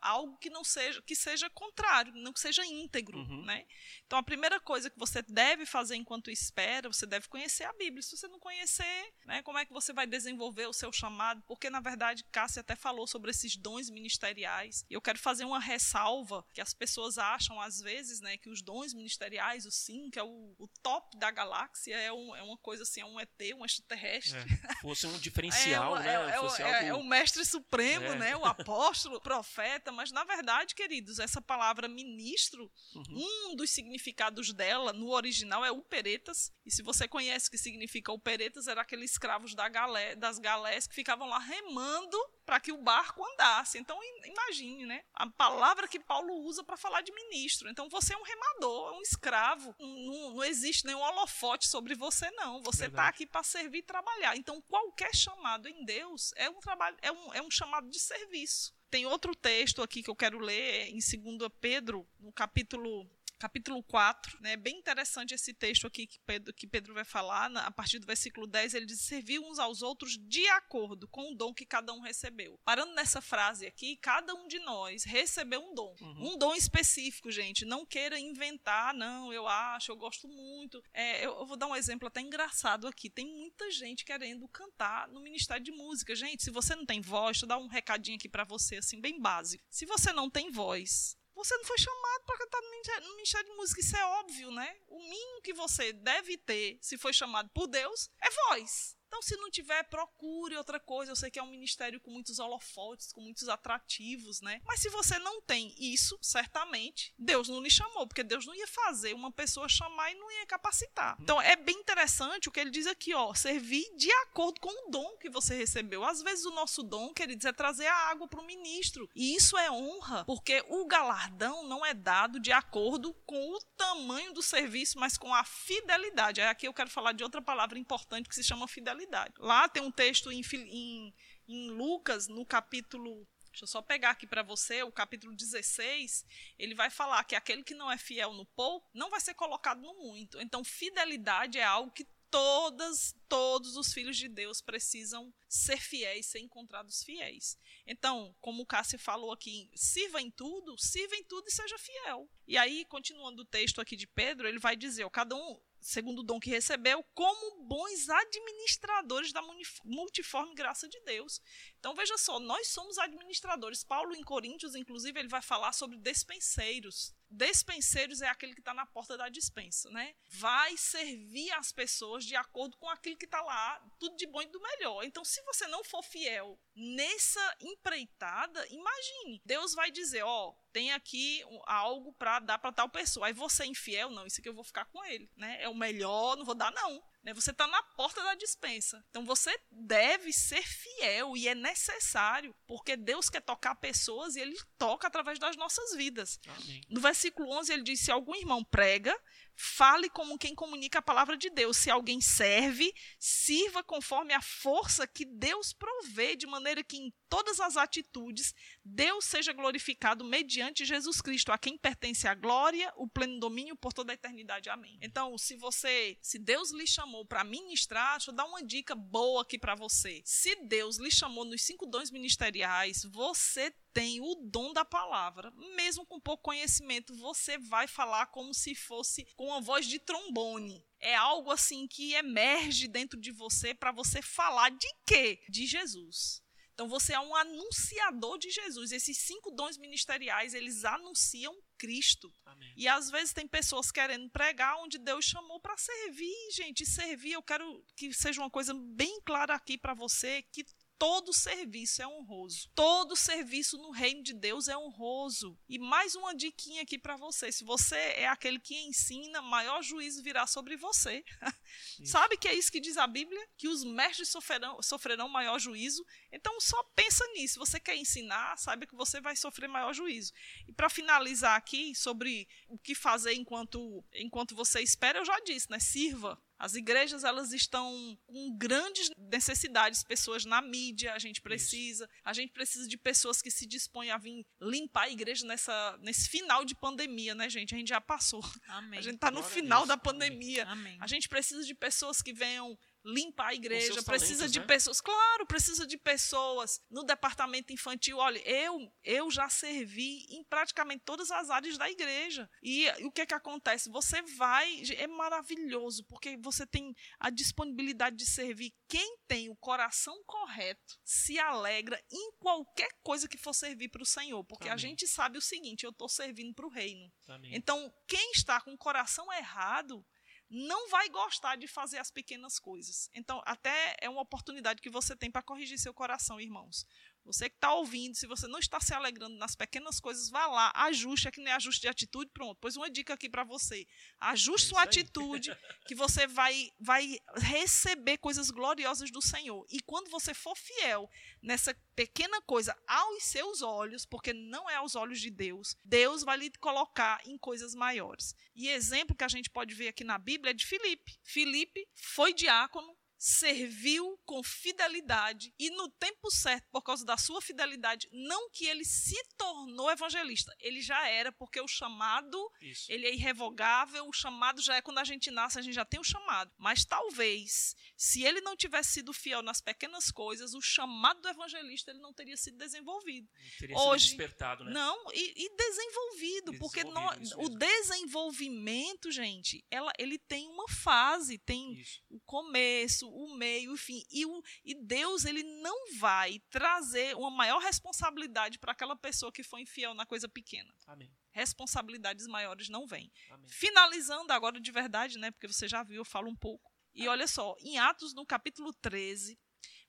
[0.00, 3.44] algo que não seja, que seja contrário, não que seja íntegro, Uhum.
[3.44, 3.66] né?
[4.06, 8.02] Então a primeira coisa que você deve fazer enquanto espera, você deve conhecer a Bíblia.
[8.02, 11.42] Se você não conhecer, né, como é que você vai desenvolver o seu chamado?
[11.46, 14.84] Porque na verdade Cássia até falou sobre esses dons ministeriais.
[14.90, 18.62] E eu quero fazer uma ressalva que as pessoas acham às vezes, né, que os
[18.62, 22.56] dons ministeriais, o sim, que é o, o top da galáxia, é, um, é, uma
[22.58, 24.38] coisa assim, é um ET, um extraterrestre.
[24.38, 26.08] É, fosse um diferencial, é, o- né?
[26.08, 26.86] é- é é- algo...
[26.88, 28.16] é o mestre supremo, É.
[28.16, 28.36] né?
[28.36, 33.50] O apóstolo, o profeta, mas na verdade, queridos, essa palavra ministro, Uhum.
[33.52, 36.52] um dos significados dela no original é uperetas.
[36.64, 40.86] E se você conhece o que significa uperetas, era aqueles escravos da galé, das galés
[40.86, 43.76] que ficavam lá remando para que o barco andasse.
[43.76, 45.04] Então im- imagine, né?
[45.12, 47.68] A palavra que Paulo usa para falar de ministro.
[47.68, 49.74] Então você é um remador, é um escravo.
[49.78, 52.62] Não, não existe nenhum holofote sobre você não.
[52.62, 54.34] Você está aqui para servir e trabalhar.
[54.34, 58.74] Então qualquer chamado em Deus é um trabalho, é um, é um chamado de serviço.
[58.90, 63.06] Tem outro texto aqui que eu quero ler em 2 Pedro, no capítulo
[63.38, 64.56] capítulo 4, né?
[64.56, 68.06] Bem interessante esse texto aqui que Pedro, que Pedro vai falar, na- a partir do
[68.06, 71.92] versículo 10, ele diz: servir uns aos outros de acordo com o dom que cada
[71.92, 72.58] um recebeu.
[72.64, 75.94] Parando nessa frase aqui, cada um de nós recebeu um dom.
[76.00, 76.34] Uhum.
[76.34, 77.64] Um dom específico, gente.
[77.64, 80.82] Não queira inventar, não, eu acho, eu gosto muito.
[80.92, 83.08] É, eu, eu vou dar um exemplo até engraçado aqui.
[83.08, 86.14] Tem muita gente querendo cantar no Ministério de Música.
[86.14, 89.00] Gente, se você não tem voz, deixa eu dar um recadinho aqui para você, assim,
[89.00, 89.64] bem básico.
[89.70, 93.80] Se você não tem voz, você não foi chamado para cantar no ministério, de música,
[93.80, 94.76] isso é óbvio, né?
[94.88, 98.97] O mínimo que você deve ter, se foi chamado por Deus, é voz.
[99.08, 101.10] Então, se não tiver, procure outra coisa.
[101.10, 104.60] Eu sei que é um ministério com muitos holofotes, com muitos atrativos, né?
[104.66, 108.66] Mas se você não tem isso, certamente, Deus não lhe chamou, porque Deus não ia
[108.66, 111.16] fazer uma pessoa chamar e não ia capacitar.
[111.20, 114.90] Então, é bem interessante o que ele diz aqui, ó, servir de acordo com o
[114.90, 116.04] dom que você recebeu.
[116.04, 119.08] Às vezes o nosso dom, queridos, é trazer a água para o ministro.
[119.14, 124.34] E isso é honra, porque o galardão não é dado de acordo com o tamanho
[124.34, 126.42] do serviço, mas com a fidelidade.
[126.42, 128.97] Aí aqui eu quero falar de outra palavra importante que se chama fidelidade.
[129.38, 131.14] Lá tem um texto em, em,
[131.46, 133.26] em Lucas, no capítulo.
[133.50, 136.24] Deixa eu só pegar aqui para você, o capítulo 16,
[136.58, 139.80] ele vai falar que aquele que não é fiel no pouco não vai ser colocado
[139.80, 140.40] no muito.
[140.40, 146.40] Então, fidelidade é algo que todas, todos os filhos de Deus precisam ser fiéis, ser
[146.40, 147.58] encontrados fiéis.
[147.86, 152.28] Então, como o Cássio falou aqui, sirva em tudo, sirva em tudo e seja fiel.
[152.46, 156.22] E aí, continuando o texto aqui de Pedro, ele vai dizer, cada um segundo o
[156.22, 159.42] dom que recebeu, como bons administradores da
[159.84, 161.40] multiforme graça de Deus.
[161.78, 163.84] Então veja só, nós somos administradores.
[163.84, 167.14] Paulo em Coríntios, inclusive, ele vai falar sobre despenseiros.
[167.30, 170.14] Despenseiros é aquele que está na porta da dispensa, né?
[170.28, 174.46] Vai servir as pessoas de acordo com aquilo que está lá, tudo de bom e
[174.46, 175.04] do melhor.
[175.04, 181.42] Então, se você não for fiel nessa empreitada, imagine, Deus vai dizer, ó, tem aqui
[181.66, 183.26] algo para dar para tal pessoa.
[183.26, 185.62] Aí você é infiel, não, isso aqui eu vou ficar com ele, né?
[185.62, 187.02] É o melhor, não vou dar não.
[187.28, 187.34] Né?
[187.34, 189.04] Você está na porta da dispensa.
[189.10, 194.56] Então você deve ser fiel e é necessário, porque Deus quer tocar pessoas e ele
[194.78, 196.40] toca através das nossas vidas.
[196.46, 196.80] Amém.
[196.88, 199.14] No versículo 11 ele diz: Se algum irmão prega,
[199.60, 201.76] fale como quem comunica a palavra de Deus.
[201.76, 207.58] Se alguém serve, sirva conforme a força que Deus provê, de maneira que em todas
[207.58, 213.40] as atitudes Deus seja glorificado mediante Jesus Cristo, a quem pertence a glória, o pleno
[213.40, 214.70] domínio por toda a eternidade.
[214.70, 214.96] Amém.
[215.02, 219.42] Então, se você, se Deus lhe chamou para ministrar, deixa eu dar uma dica boa
[219.42, 220.22] aqui para você.
[220.24, 226.06] Se Deus lhe chamou nos cinco dons ministeriais, você tem o dom da palavra, mesmo
[226.06, 230.86] com pouco conhecimento, você vai falar como se fosse com uma voz de trombone.
[231.00, 235.40] É algo assim que emerge dentro de você para você falar de quê?
[235.48, 236.40] De Jesus.
[236.72, 238.92] Então você é um anunciador de Jesus.
[238.92, 242.32] Esses cinco dons ministeriais, eles anunciam Cristo.
[242.46, 242.72] Amém.
[242.76, 246.86] E às vezes tem pessoas querendo pregar onde Deus chamou para servir, gente.
[246.86, 250.64] Servir, eu quero que seja uma coisa bem clara aqui para você, que
[250.98, 252.68] todo serviço é honroso.
[252.74, 255.56] Todo serviço no reino de Deus é honroso.
[255.68, 257.52] E mais uma diquinha aqui para você.
[257.52, 261.24] Se você é aquele que ensina, maior juízo virá sobre você.
[262.04, 263.40] Sabe que é isso que diz a Bíblia?
[263.56, 266.04] Que os mestres sofrerão, sofrerão maior juízo.
[266.32, 267.54] Então só pensa nisso.
[267.54, 270.32] Se você quer ensinar, saiba que você vai sofrer maior juízo.
[270.66, 275.70] E para finalizar aqui sobre o que fazer enquanto enquanto você espera, eu já disse,
[275.70, 275.78] né?
[275.78, 282.22] Sirva as igrejas elas estão com grandes necessidades, pessoas na mídia, a gente precisa, Isso.
[282.24, 286.28] a gente precisa de pessoas que se dispõem a vir limpar a igreja nessa nesse
[286.28, 287.74] final de pandemia, né, gente?
[287.74, 288.42] A gente já passou.
[288.66, 288.98] Amém.
[288.98, 290.66] A gente está no final da pandemia.
[290.66, 290.96] Amém.
[291.00, 294.66] A gente precisa de pessoas que venham limpar a igreja, precisa talentos, de né?
[294.66, 298.18] pessoas, claro, precisa de pessoas no departamento infantil.
[298.18, 302.48] Olha, eu eu já servi em praticamente todas as áreas da igreja.
[302.62, 303.90] E, e o que é que acontece?
[303.90, 308.72] Você vai, é maravilhoso, porque você tem a disponibilidade de servir.
[308.88, 314.06] Quem tem o coração correto se alegra em qualquer coisa que for servir para o
[314.06, 314.74] Senhor, porque Amém.
[314.74, 317.10] a gente sabe o seguinte, eu estou servindo para o reino.
[317.26, 317.54] Amém.
[317.54, 320.04] Então, quem está com o coração errado,
[320.50, 323.10] não vai gostar de fazer as pequenas coisas.
[323.14, 326.86] Então, até é uma oportunidade que você tem para corrigir seu coração, irmãos.
[327.28, 330.72] Você que está ouvindo, se você não está se alegrando nas pequenas coisas, vá lá,
[330.74, 332.56] ajuste, é que nem ajuste de atitude, pronto.
[332.58, 333.86] Pois uma dica aqui para você.
[334.18, 335.50] Ajuste é sua atitude,
[335.86, 339.66] que você vai, vai receber coisas gloriosas do Senhor.
[339.70, 341.08] E quando você for fiel
[341.42, 346.38] nessa pequena coisa aos seus olhos, porque não é aos olhos de Deus, Deus vai
[346.38, 348.34] lhe colocar em coisas maiores.
[348.56, 351.18] E exemplo que a gente pode ver aqui na Bíblia é de Filipe.
[351.22, 358.08] Filipe foi diácono, serviu com fidelidade e no tempo certo, por causa da sua fidelidade,
[358.12, 362.90] não que ele se tornou evangelista, ele já era, porque o chamado, Isso.
[362.90, 366.00] ele é irrevogável, o chamado já é quando a gente nasce, a gente já tem
[366.00, 366.52] o chamado.
[366.56, 371.90] Mas talvez, se ele não tivesse sido fiel nas pequenas coisas, o chamado do evangelista
[371.90, 373.28] ele não teria sido desenvolvido.
[373.34, 374.72] Não teria Hoje, sido despertado, né?
[374.72, 381.38] Não, e, e desenvolvido, desenvolvido, porque nós, o desenvolvimento, gente, ela, ele tem uma fase,
[381.38, 382.02] tem isso.
[382.10, 384.04] o começo, o meio, enfim.
[384.10, 389.42] E, o, e Deus ele não vai trazer uma maior responsabilidade para aquela pessoa que
[389.42, 390.72] foi infiel na coisa pequena.
[390.86, 391.12] Amém.
[391.30, 393.12] Responsabilidades maiores não vêm.
[393.46, 395.30] Finalizando agora de verdade, né?
[395.30, 396.72] Porque você já viu, eu falo um pouco.
[396.94, 399.38] E olha só, em Atos, no capítulo 13,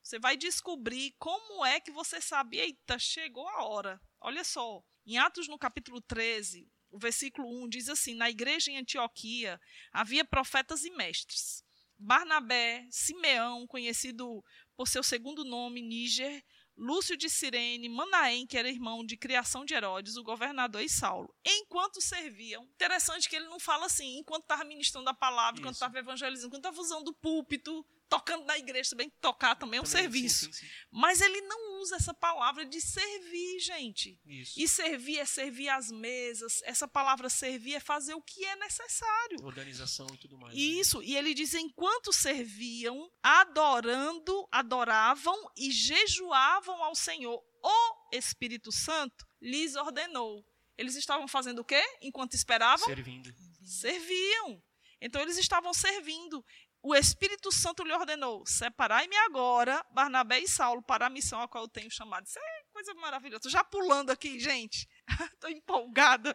[0.01, 4.01] você vai descobrir como é que você sabe, eita, chegou a hora.
[4.19, 8.77] Olha só, em Atos, no capítulo 13, o versículo 1 diz assim: Na igreja em
[8.77, 9.59] Antioquia
[9.91, 11.63] havia profetas e mestres.
[11.99, 14.43] Barnabé, Simeão, conhecido
[14.75, 16.41] por seu segundo nome, Níger,
[16.77, 21.35] Lúcio de Cirene, Manaém, que era irmão de criação de Herodes, o governador, e Saulo.
[21.45, 25.61] Enquanto serviam, interessante que ele não fala assim, enquanto estava ministrando a palavra, Isso.
[25.61, 29.81] enquanto estava evangelizando, enquanto estava usando o púlpito, tocando na igreja, também tocar também é
[29.81, 30.45] um também, serviço.
[30.45, 30.71] Sim, sim, sim.
[30.91, 34.19] Mas ele não usa essa palavra de servir, gente.
[34.25, 34.59] Isso.
[34.59, 36.61] E servir é servir as mesas.
[36.63, 39.43] Essa palavra servir é fazer o que é necessário.
[39.43, 40.55] Organização e tudo mais.
[40.55, 40.61] Né?
[40.61, 40.99] Isso.
[40.99, 41.05] Né?
[41.05, 49.75] E ele diz: enquanto serviam, adorando, adoravam e jejuavam ao Senhor, o Espírito Santo lhes
[49.75, 50.43] ordenou.
[50.77, 51.83] Eles estavam fazendo o quê?
[52.01, 52.85] Enquanto esperavam?
[52.87, 53.33] Servindo.
[53.63, 54.63] Serviam.
[55.01, 56.43] Então eles estavam servindo
[56.81, 61.65] o Espírito Santo lhe ordenou: separai-me agora, Barnabé e Saulo, para a missão a qual
[61.65, 62.25] eu tenho chamado.
[62.25, 63.37] Isso é coisa maravilhosa.
[63.37, 64.87] Estou já pulando aqui, gente.
[65.33, 66.33] Estou empolgada.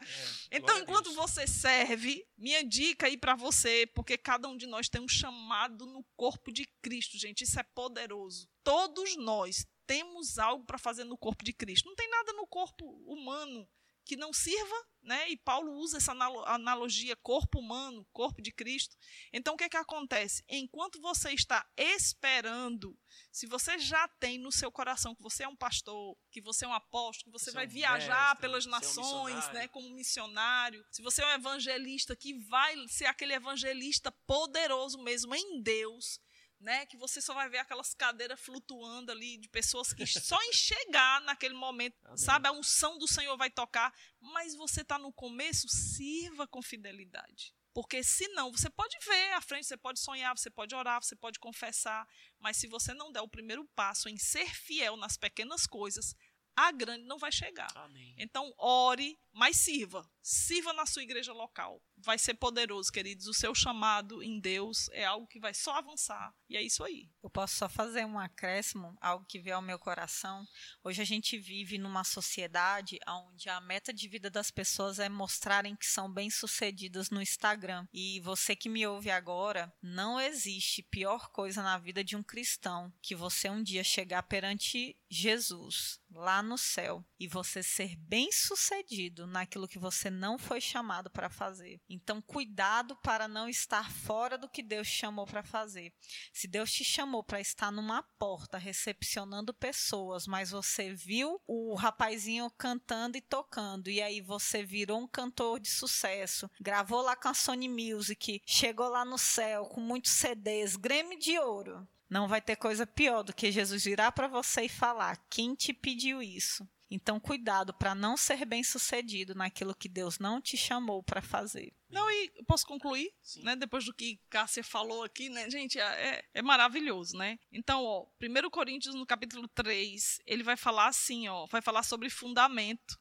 [0.50, 4.88] É, então, enquanto você serve, minha dica aí para você, porque cada um de nós
[4.88, 7.44] tem um chamado no corpo de Cristo, gente.
[7.44, 8.48] Isso é poderoso.
[8.62, 11.88] Todos nós temos algo para fazer no corpo de Cristo.
[11.88, 13.66] Não tem nada no corpo humano
[14.05, 15.29] que não sirva, né?
[15.31, 18.96] E Paulo usa essa analogia corpo humano, corpo de Cristo.
[19.33, 20.44] Então o que é que acontece?
[20.48, 22.98] Enquanto você está esperando,
[23.31, 26.69] se você já tem no seu coração que você é um pastor, que você é
[26.69, 29.69] um apóstolo, que você, você vai é um viajar mestre, pelas nações, é um né,
[29.69, 35.63] como missionário, se você é um evangelista que vai ser aquele evangelista poderoso mesmo em
[35.63, 36.21] Deus,
[36.65, 36.87] né?
[36.87, 41.21] Que você só vai ver aquelas cadeiras flutuando ali de pessoas que só em chegar
[41.21, 42.17] naquele momento, Amém.
[42.17, 47.54] sabe, a unção do Senhor vai tocar, mas você está no começo, sirva com fidelidade.
[47.75, 51.38] Porque senão, você pode ver à frente, você pode sonhar, você pode orar, você pode
[51.40, 52.08] confessar,
[52.38, 56.15] mas se você não der o primeiro passo em ser fiel nas pequenas coisas,
[56.56, 57.71] a grande não vai chegar.
[57.75, 58.15] Amém.
[58.17, 60.08] Então, ore, mas sirva.
[60.27, 61.83] Sirva na sua igreja local.
[61.98, 63.27] Vai ser poderoso, queridos.
[63.27, 66.35] O seu chamado em Deus é algo que vai só avançar.
[66.48, 67.10] E é isso aí.
[67.22, 70.46] Eu posso só fazer um acréscimo, algo que veio ao meu coração.
[70.83, 75.77] Hoje a gente vive numa sociedade onde a meta de vida das pessoas é mostrarem
[75.77, 77.87] que são bem-sucedidas no Instagram.
[77.92, 82.90] E você que me ouve agora, não existe pior coisa na vida de um cristão
[83.02, 89.68] que você um dia chegar perante Jesus lá no céu e você ser bem-sucedido naquilo
[89.68, 91.81] que você não foi chamado para fazer.
[91.88, 95.92] Então, cuidado para não estar fora do que Deus chamou para fazer.
[96.33, 102.50] Se Deus te chamou para estar numa porta recepcionando pessoas, mas você viu o rapazinho
[102.56, 107.35] cantando e tocando, e aí você virou um cantor de sucesso, gravou lá com a
[107.35, 111.87] Sony Music, chegou lá no céu com muitos CDs, Grêmio de ouro.
[112.08, 115.73] Não vai ter coisa pior do que Jesus virar para você e falar: quem te
[115.73, 116.69] pediu isso?
[116.95, 121.73] Então, cuidado para não ser bem-sucedido naquilo que Deus não te chamou para fazer.
[121.90, 123.42] Não, e posso concluir, Sim.
[123.42, 123.57] né?
[123.57, 125.51] Depois do que Cássia falou aqui, né?
[125.51, 127.37] Gente, é, é, é maravilhoso, né?
[127.51, 132.09] Então, ó, 1 Coríntios, no capítulo 3, ele vai falar assim, ó, vai falar sobre
[132.09, 132.97] fundamento.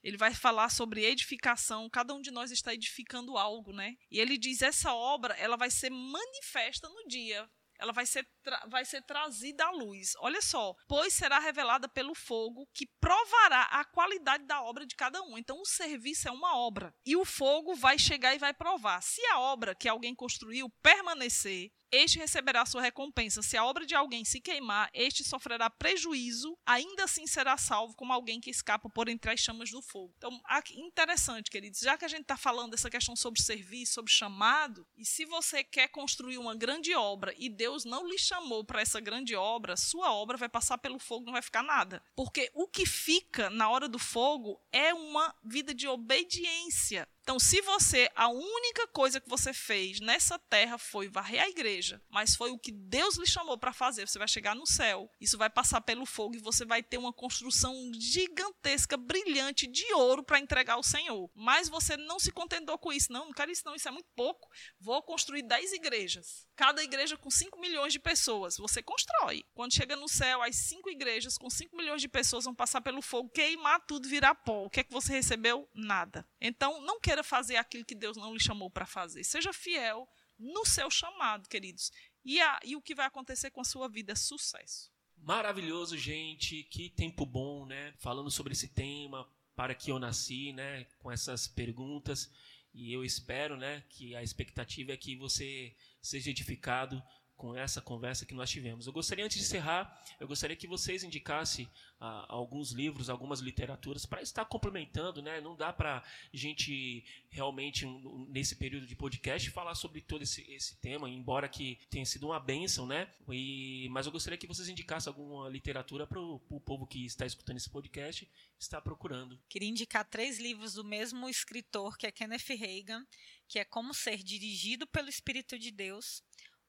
[0.00, 3.96] Ele vai falar sobre edificação, cada um de nós está edificando algo, né?
[4.12, 8.26] E ele diz essa obra, ela vai ser manifesta no dia ela vai ser,
[8.68, 10.12] vai ser trazida à luz.
[10.18, 15.22] Olha só, pois será revelada pelo fogo que provará a qualidade da obra de cada
[15.22, 15.38] um.
[15.38, 16.94] Então, o serviço é uma obra.
[17.04, 19.02] E o fogo vai chegar e vai provar.
[19.02, 23.40] Se a obra que alguém construiu permanecer, este receberá sua recompensa.
[23.40, 28.12] Se a obra de alguém se queimar, este sofrerá prejuízo, ainda assim será salvo como
[28.12, 30.12] alguém que escapa por entre as chamas do fogo.
[30.18, 30.40] Então,
[30.74, 35.04] interessante, queridos, já que a gente está falando dessa questão sobre serviço, sobre chamado, e
[35.04, 37.48] se você quer construir uma grande obra e
[37.84, 41.42] não lhe chamou para essa grande obra, sua obra vai passar pelo fogo, não vai
[41.42, 42.02] ficar nada.
[42.14, 47.08] Porque o que fica na hora do fogo é uma vida de obediência.
[47.24, 52.02] Então, se você, a única coisa que você fez nessa terra foi varrer a igreja,
[52.10, 55.38] mas foi o que Deus lhe chamou para fazer, você vai chegar no céu, isso
[55.38, 60.38] vai passar pelo fogo e você vai ter uma construção gigantesca, brilhante de ouro para
[60.38, 61.30] entregar ao Senhor.
[61.34, 63.10] Mas você não se contentou com isso.
[63.10, 64.46] Não, não quero isso, não, isso é muito pouco.
[64.78, 66.46] Vou construir 10 igrejas.
[66.54, 68.58] Cada igreja com 5 milhões de pessoas.
[68.58, 69.44] Você constrói.
[69.54, 73.00] Quando chega no céu, as 5 igrejas com 5 milhões de pessoas vão passar pelo
[73.00, 74.64] fogo, queimar tudo, virar pó.
[74.64, 75.66] O que é que você recebeu?
[75.72, 76.28] Nada.
[76.38, 79.22] Então, não queira fazer aquilo que Deus não lhe chamou para fazer.
[79.22, 81.92] Seja fiel no seu chamado, queridos.
[82.24, 84.90] E, a, e o que vai acontecer com a sua vida é sucesso.
[85.16, 86.64] Maravilhoso, gente.
[86.64, 87.94] Que tempo bom, né?
[87.98, 90.86] Falando sobre esse tema, para que eu nasci, né?
[90.98, 92.28] Com essas perguntas.
[92.72, 97.00] E eu espero, né, que a expectativa é que você seja edificado
[97.36, 98.86] com essa conversa que nós tivemos.
[98.86, 101.68] Eu gostaria, antes de encerrar, eu gostaria que vocês indicassem
[102.00, 105.40] ah, alguns livros, algumas literaturas, para estar complementando, né?
[105.40, 107.86] Não dá para a gente realmente,
[108.28, 112.38] nesse período de podcast, falar sobre todo esse, esse tema, embora que tenha sido uma
[112.38, 113.10] bênção, né?
[113.28, 117.56] E, mas eu gostaria que vocês indicassem alguma literatura para o povo que está escutando
[117.56, 118.28] esse podcast,
[118.58, 119.38] está procurando.
[119.48, 123.04] Queria indicar três livros do mesmo escritor, que é Kenneth Reagan,
[123.48, 126.22] que é Como Ser Dirigido pelo Espírito de Deus,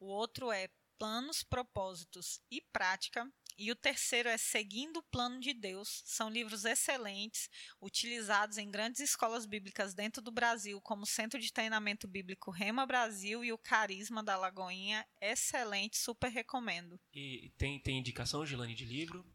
[0.05, 3.27] o outro é planos, propósitos e prática.
[3.57, 6.03] E o terceiro é Seguindo o Plano de Deus.
[6.05, 7.49] São livros excelentes,
[7.81, 13.43] utilizados em grandes escolas bíblicas dentro do Brasil, como Centro de Treinamento Bíblico Rema Brasil
[13.43, 15.07] e o Carisma da Lagoinha.
[15.21, 16.99] Excelente, super recomendo.
[17.13, 19.25] E tem, tem indicação, Gilane, de livro?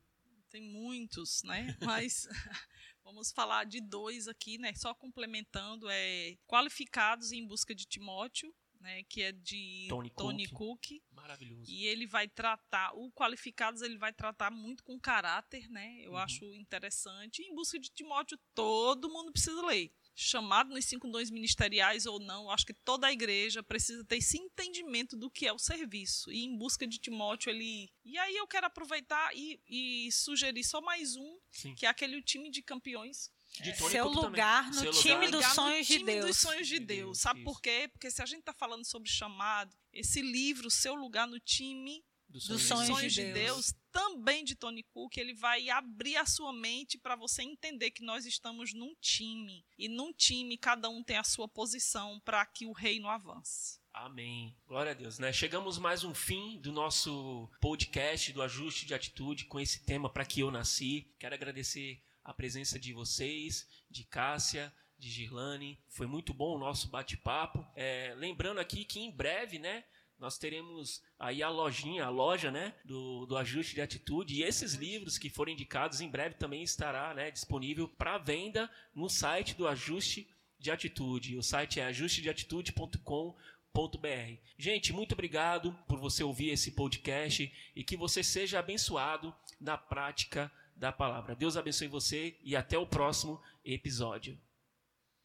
[0.50, 1.76] Tem muitos, né?
[1.80, 2.28] Mas
[3.02, 4.74] vamos falar de dois aqui, né?
[4.74, 10.88] Só complementando, é Qualificados em Busca de Timóteo, né, que é de Tony, Tony Cook.
[10.88, 11.02] Cook.
[11.12, 11.70] Maravilhoso.
[11.70, 16.00] E ele vai tratar, o Qualificados ele vai tratar muito com caráter, né?
[16.02, 16.18] Eu uhum.
[16.18, 17.42] acho interessante.
[17.42, 19.92] Em busca de Timóteo, todo mundo precisa ler.
[20.14, 24.38] Chamado nos cinco dons ministeriais ou não, acho que toda a igreja precisa ter esse
[24.38, 26.32] entendimento do que é o serviço.
[26.32, 27.90] E em busca de Timóteo, ele.
[28.04, 31.74] E aí eu quero aproveitar e, e sugerir só mais um, Sim.
[31.74, 34.84] que é aquele time de campeões De Tony Seu lugar também.
[34.84, 35.30] no Seu time lugar.
[35.30, 36.26] dos Ligar no sonhos de time Deus.
[36.26, 37.18] dos sonhos de De Deus.
[37.18, 37.44] Sabe isso.
[37.50, 37.88] por quê?
[37.92, 42.46] Porque se a gente está falando sobre chamado, esse livro, Seu Lugar no Time Dos
[42.46, 43.34] Dos dos sonhos de sonhos de Deus.
[43.34, 48.04] Deus, também de Tony Cook, ele vai abrir a sua mente para você entender que
[48.04, 49.66] nós estamos num time.
[49.76, 53.80] E num time, cada um tem a sua posição para que o reino avance.
[53.92, 54.56] Amém.
[54.64, 55.32] Glória a Deus, né?
[55.32, 60.24] Chegamos mais um fim do nosso podcast do ajuste de atitude com esse tema para
[60.24, 61.12] que eu nasci.
[61.18, 62.00] Quero agradecer
[62.30, 65.80] a presença de vocês, de Cássia, de Girlane.
[65.88, 67.66] Foi muito bom o nosso bate-papo.
[67.74, 69.82] É, lembrando aqui que em breve, né?
[70.16, 74.34] Nós teremos aí a lojinha, a loja, né, do, do ajuste de atitude.
[74.34, 79.08] E esses livros que foram indicados em breve também estará, né, disponível para venda no
[79.08, 81.36] site do ajuste de atitude.
[81.36, 84.36] O site é ajustedeatitude.com.br.
[84.58, 90.52] Gente, muito obrigado por você ouvir esse podcast e que você seja abençoado na prática
[90.80, 91.36] da palavra.
[91.36, 94.36] Deus abençoe você e até o próximo episódio.